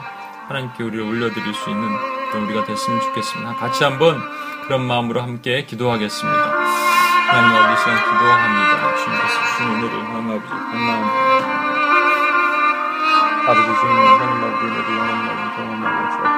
하나님께 0.47 0.83
우리를 0.83 1.05
올려드릴 1.05 1.53
수 1.53 1.69
있는 1.69 2.16
우리가 2.35 2.65
됐으면 2.65 2.99
좋겠습니다. 3.01 3.55
같이 3.55 3.83
한번 3.83 4.21
그런 4.65 4.81
마음으로 4.85 5.21
함께 5.21 5.63
기도하겠습니다. 5.65 6.37
하나님 7.27 7.55
아버지 7.55 7.81
시간 7.81 7.95
기도합니다. 7.97 8.95
주님께서 8.97 9.35
주신 9.45 9.57
은혜를 9.67 9.93
하나님 10.05 10.31
아버지 10.31 10.47
감사합니다. 10.47 11.13
아버지 13.47 13.67
주님 13.67 13.95
하나님 13.95 14.43
아버지 14.43 14.65
은혜를 14.65 14.89
영원히 14.97 15.55
경험하고 15.55 15.99
주옵고 16.11 16.27
나 16.27 16.36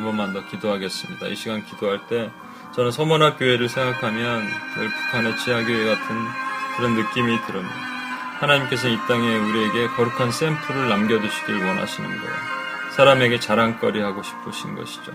한 0.00 0.04
번만 0.04 0.32
더 0.32 0.46
기도하겠습니다. 0.46 1.26
이 1.26 1.36
시간 1.36 1.62
기도할 1.64 2.06
때 2.06 2.30
저는 2.72 2.90
서머나 2.90 3.36
교회를 3.36 3.68
생각하면 3.68 4.46
늘 4.74 4.88
북한의 4.88 5.36
지하교회 5.36 5.84
같은 5.84 6.16
그런 6.76 6.94
느낌이 6.94 7.38
들습니다. 7.42 7.74
하나님께서 8.40 8.88
이 8.88 8.96
땅에 9.06 9.36
우리에게 9.36 9.88
거룩한 9.88 10.32
샘플을 10.32 10.88
남겨두시길 10.88 11.54
원하시는 11.54 12.08
거예요. 12.08 12.34
사람에게 12.96 13.40
자랑거리 13.40 14.00
하고 14.00 14.22
싶으신 14.22 14.74
것이죠. 14.74 15.12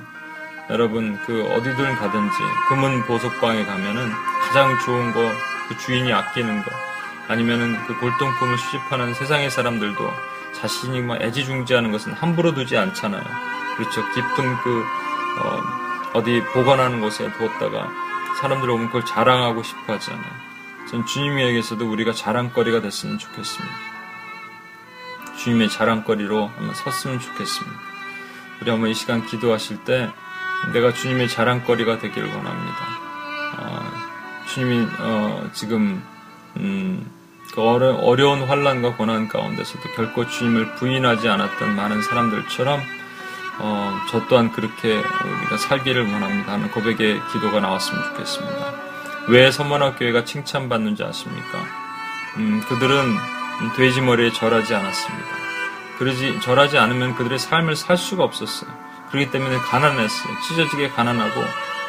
여러분 0.70 1.18
그 1.26 1.44
어디든 1.44 1.96
가든지 1.96 2.38
금은 2.70 3.06
보석방에 3.06 3.66
가면은 3.66 4.12
가장 4.48 4.78
좋은 4.86 5.12
거 5.14 5.56
그 5.68 5.76
주인이 5.80 6.14
아끼는 6.14 6.62
거 6.62 6.72
아니면은 7.28 7.76
그 7.88 8.00
골동품을 8.00 8.58
수집하는 8.58 9.16
세상의 9.16 9.50
사람들도 9.50 10.12
자신이 10.54 11.02
막 11.02 11.20
애지중지하는 11.22 11.92
것은 11.92 12.14
함부로 12.14 12.54
두지 12.54 12.78
않잖아요. 12.78 13.55
그렇죠. 13.78 14.02
깊은 14.14 14.58
그 14.64 14.84
어, 16.14 16.24
디 16.24 16.42
보관하는 16.54 17.02
곳에 17.02 17.32
두었다가 17.34 17.92
사람들 18.40 18.70
오면 18.70 18.88
그걸 18.88 19.06
자랑하고 19.06 19.64
싶어 19.64 19.94
하잖아요. 19.94 20.46
전 20.90 21.06
주님에게서도 21.06 21.90
우리가 21.90 22.14
자랑거리가 22.14 22.82
됐으면 22.82 23.18
좋겠습니다. 23.18 23.76
주님의 25.38 25.70
자랑거리로 25.70 26.48
한번 26.48 26.74
섰으면 26.74 27.20
좋겠습니다. 27.20 27.78
우리 28.62 28.72
한번 28.72 28.90
이 28.90 28.94
시간 28.94 29.26
기도하실 29.26 29.84
때 29.84 30.12
내가 30.74 30.94
주님의 30.94 31.28
자랑거리가 31.28 32.00
되길 32.00 32.24
원합니다. 32.24 32.78
어, 33.58 33.92
주님이 34.48 34.88
어, 35.00 35.50
지금 35.54 36.02
음, 36.58 37.12
그 37.54 37.62
어려, 37.62 37.94
어려운 37.96 38.44
환란과 38.44 38.96
고난 38.96 39.28
가운데서도 39.28 39.90
결코 39.96 40.28
주님을 40.28 40.76
부인하지 40.76 41.28
않았던 41.28 41.76
많은 41.76 42.02
사람들처럼 42.02 42.82
어, 43.60 44.00
저 44.10 44.26
또한 44.28 44.52
그렇게 44.52 44.96
우리가 44.98 45.58
살기를 45.58 46.12
원합니다 46.12 46.54
하는 46.54 46.70
고백의 46.72 47.22
기도가 47.32 47.60
나왔으면 47.60 48.04
좋겠습니다. 48.04 48.74
왜 49.28 49.52
선문학 49.52 49.98
교회가 49.98 50.24
칭찬받는지 50.24 51.04
아십니까? 51.04 51.64
음, 52.38 52.62
그들은 52.68 53.16
돼지 53.76 54.02
머리에 54.02 54.32
절하지 54.32 54.76
않았습니다. 54.76 55.28
그러지 55.98 56.42
절하지 56.42 56.78
않으면 56.78 57.16
그들의 57.16 57.40
삶을 57.40 57.76
살 57.76 57.98
수가 57.98 58.24
없었어요. 58.24 58.70
그렇기 59.10 59.32
때문에 59.32 59.58
가난했어요. 59.58 60.42
찢어지게 60.48 60.90
가난하고 60.90 61.42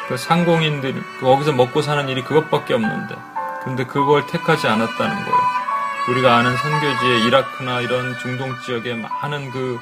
그 0.07 0.15
상공인들 0.15 1.03
거기서 1.19 1.51
먹고 1.51 1.81
사는 1.81 2.07
일이 2.07 2.23
그것밖에 2.23 2.73
없는데 2.73 3.15
근데 3.63 3.85
그걸 3.85 4.25
택하지 4.27 4.67
않았다는 4.67 5.15
거예요. 5.15 5.37
우리가 6.09 6.37
아는 6.37 6.55
선교지의 6.55 7.25
이라크나 7.25 7.81
이런 7.81 8.17
중동 8.19 8.57
지역의 8.61 8.95
많은 8.95 9.51
그 9.51 9.77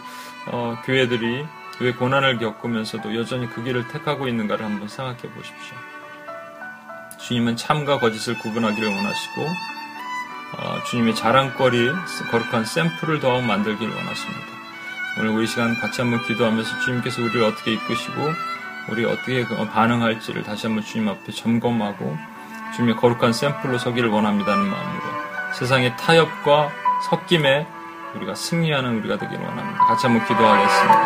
어, 0.48 0.82
교회들이 0.84 1.46
왜 1.82 1.92
고난을 1.94 2.38
겪으면서도 2.40 3.16
여전히 3.16 3.50
그 3.50 3.64
길을 3.64 3.88
택하고 3.90 4.28
있는가를 4.28 4.64
한번 4.64 4.88
생각해 4.88 5.22
보십시오. 5.22 5.78
주님은 7.20 7.58
참과 7.58 8.00
거짓을 8.00 8.38
구분하기를 8.38 8.88
원하시고 8.88 9.42
어, 10.58 10.84
주님의 10.86 11.16
자랑거리, 11.16 11.92
거룩한 12.32 12.66
샘플을 12.66 13.20
더욱 13.20 13.44
만들기를 13.44 13.94
원하십니다. 13.94 14.46
오늘 15.20 15.32
우리 15.32 15.48
시간 15.48 15.76
같이 15.76 16.02
한번 16.02 16.22
기도하면서 16.24 16.80
주님께서 16.82 17.22
우리를 17.22 17.44
어떻게 17.44 17.74
이끄시고 17.74 18.14
우리 18.90 19.06
어떻게 19.06 19.46
반응할지를 19.46 20.44
다시 20.44 20.68
한번 20.68 20.84
주님 20.84 21.10
앞에 21.10 21.32
점검하고 21.32 22.18
주님의 22.76 22.96
거룩한 22.98 23.34
샘플로 23.34 23.78
서기를 23.80 24.10
원합니다는 24.10 24.66
마음으로 24.66 25.04
세상의 25.54 25.98
타협과 25.98 26.70
섞임에 27.10 27.66
우리가 28.16 28.34
승리하는 28.34 29.00
우리가 29.00 29.18
되기를 29.18 29.44
원합니다. 29.46 29.86
같이 29.86 30.08
한번 30.08 30.26
기도하겠습니다. 30.26 31.00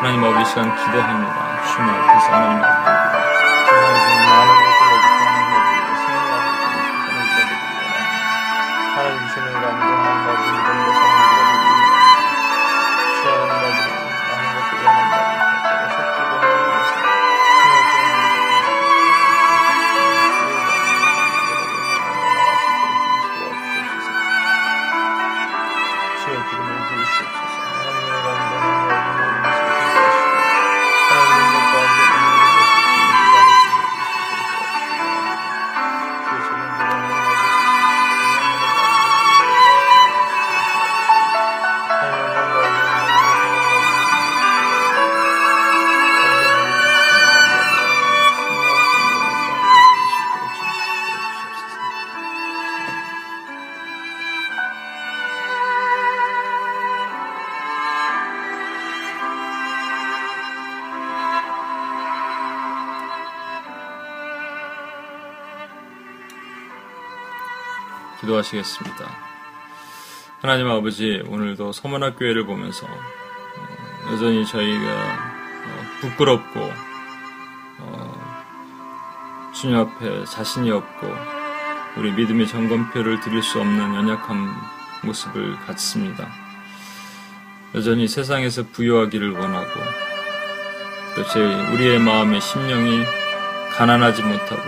하나님 0.00 0.24
아버지 0.24 0.50
시간 0.50 0.74
기도합니다. 0.76 1.62
주님 1.74 1.90
앞에서 1.90 2.32
하나님 2.32 3.03
기도하시겠습니다. 68.44 69.10
하나님 70.40 70.68
아버지, 70.68 71.22
오늘도 71.26 71.72
서문학 71.72 72.18
교회를 72.18 72.44
보면서 72.44 72.86
어, 72.86 74.12
여전히 74.12 74.46
저희가 74.46 74.90
어, 74.90 76.00
부끄럽고 76.00 76.60
어, 77.80 79.52
주님 79.54 79.76
앞에 79.76 80.24
자신이 80.26 80.70
없고 80.70 81.08
우리 81.96 82.12
믿음의 82.12 82.46
점검표를 82.46 83.20
드릴 83.20 83.42
수 83.42 83.60
없는 83.60 83.94
연약한 83.94 84.48
모습을 85.02 85.56
갖습니다. 85.60 86.28
여전히 87.74 88.06
세상에서 88.06 88.64
부여하기를 88.72 89.32
원하고 89.32 89.70
또 91.16 91.24
제 91.32 91.40
우리의 91.72 91.98
마음의 92.00 92.40
심령이 92.40 93.04
가난하지 93.76 94.22
못하고 94.22 94.62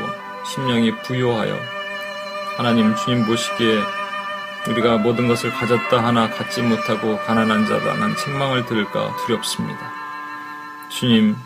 심령이 0.45 0.93
부여하여 1.03 1.76
하나님 2.57 2.95
주님 2.97 3.27
보시기에 3.27 3.83
우리가 4.69 4.97
모든 4.97 5.29
것을 5.29 5.51
가졌다 5.53 6.03
하나 6.03 6.29
갖지 6.31 6.63
못하고 6.63 7.19
가난한 7.19 7.67
자라는 7.67 8.17
책망을 8.17 8.65
들을까 8.65 9.15
두렵습니다. 9.25 9.79
주님, 10.89 11.37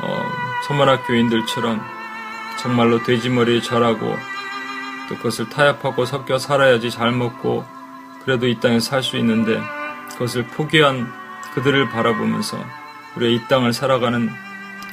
어, 0.00 0.22
소만학 0.66 1.06
교인들처럼 1.06 1.82
정말로 2.58 3.02
돼지머리에 3.02 3.60
절하고 3.60 4.16
또 5.08 5.16
그것을 5.16 5.48
타협하고 5.48 6.04
섞여 6.04 6.38
살아야지 6.38 6.90
잘 6.90 7.10
먹고 7.10 7.64
그래도 8.24 8.46
이 8.46 8.60
땅에 8.60 8.78
살 8.78 9.02
수 9.02 9.16
있는데 9.16 9.60
그것을 10.12 10.46
포기한 10.46 11.12
그들을 11.54 11.88
바라보면서 11.90 12.56
우리의 13.16 13.34
이 13.34 13.48
땅을 13.48 13.72
살아가는 13.72 14.30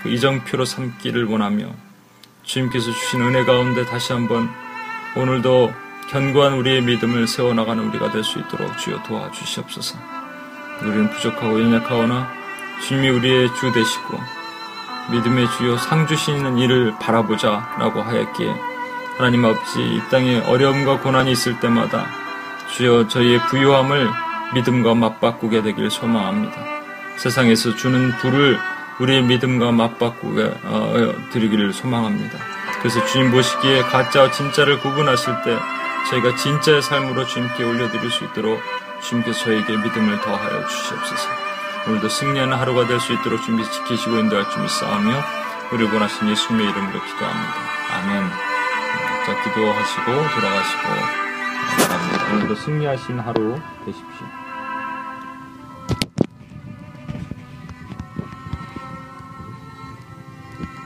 그 0.02 0.10
이정표로 0.10 0.66
삼기를 0.66 1.26
원하며 1.26 1.68
주님께서 2.44 2.92
주신 2.92 3.22
은혜 3.22 3.44
가운데 3.46 3.86
다시 3.86 4.14
한번 4.14 4.50
오늘도 5.16 5.74
견고한 6.10 6.54
우리의 6.54 6.82
믿음을 6.84 7.28
세워나가는 7.28 7.84
우리가 7.90 8.12
될 8.12 8.24
수 8.24 8.40
있도록 8.40 8.78
주여 8.78 9.04
도와주시옵소서. 9.04 9.98
우리는 10.82 11.10
부족하고 11.10 11.62
연약하오나 11.62 12.30
주님이 12.88 13.10
우리의 13.10 13.50
주 13.56 13.72
되시고 13.72 14.20
믿음의 15.12 15.50
주요 15.58 15.78
상 15.78 16.06
주시는 16.06 16.58
일을 16.60 16.94
바라보자 17.00 17.76
라고 17.80 18.02
하였기에 18.02 18.54
하나님 19.18 19.44
아버지 19.46 19.82
이 19.82 20.02
땅에 20.12 20.40
어려움과 20.42 21.00
고난이 21.00 21.32
있을 21.32 21.60
때마다 21.60 22.06
주여 22.76 23.08
저희의 23.08 23.40
부유함을 23.48 24.08
믿음과 24.54 24.94
맞바꾸게 24.94 25.64
되길 25.64 25.90
소망합니다. 25.90 26.56
세상에서 27.18 27.76
주는 27.76 28.12
불을 28.18 28.60
우리의 29.00 29.24
믿음과 29.24 29.72
맞바꾸게 29.72 30.52
어, 30.66 31.14
드리기를 31.32 31.74
소망합니다. 31.74 32.38
그래서 32.88 33.06
주님 33.08 33.32
보시기에 33.32 33.82
가짜와 33.82 34.32
진짜를 34.32 34.80
구분하실 34.80 35.42
때 35.44 35.60
저희가 36.10 36.38
진짜의 36.38 36.82
삶으로 36.82 37.26
주님께 37.26 37.62
올려드릴 37.62 38.10
수 38.10 38.24
있도록 38.24 38.62
주님께서 39.02 39.44
저에게 39.44 39.76
믿음을 39.76 40.22
더하여 40.22 40.66
주시옵소서. 40.66 41.30
오늘도 41.86 42.08
승리하는 42.08 42.56
하루가 42.56 42.88
될 42.88 43.02
수 43.02 43.12
있도록 43.12 43.42
주님께서 43.42 43.72
지키시고 43.74 44.20
인도할 44.20 44.50
줄 44.50 44.62
믿사하며 44.62 45.22
우리를 45.74 45.92
원하신 45.92 46.30
예수님의 46.30 46.70
이름으로 46.70 47.04
기도합니다. 47.04 47.54
아멘. 47.92 48.30
자, 49.26 49.44
기도하시고 49.44 50.06
돌아가시고 50.06 50.82
바랍니다. 51.90 52.34
오늘도 52.36 52.56
승리하신 52.56 53.20
하루 53.20 53.60
되십시오. 53.84 54.47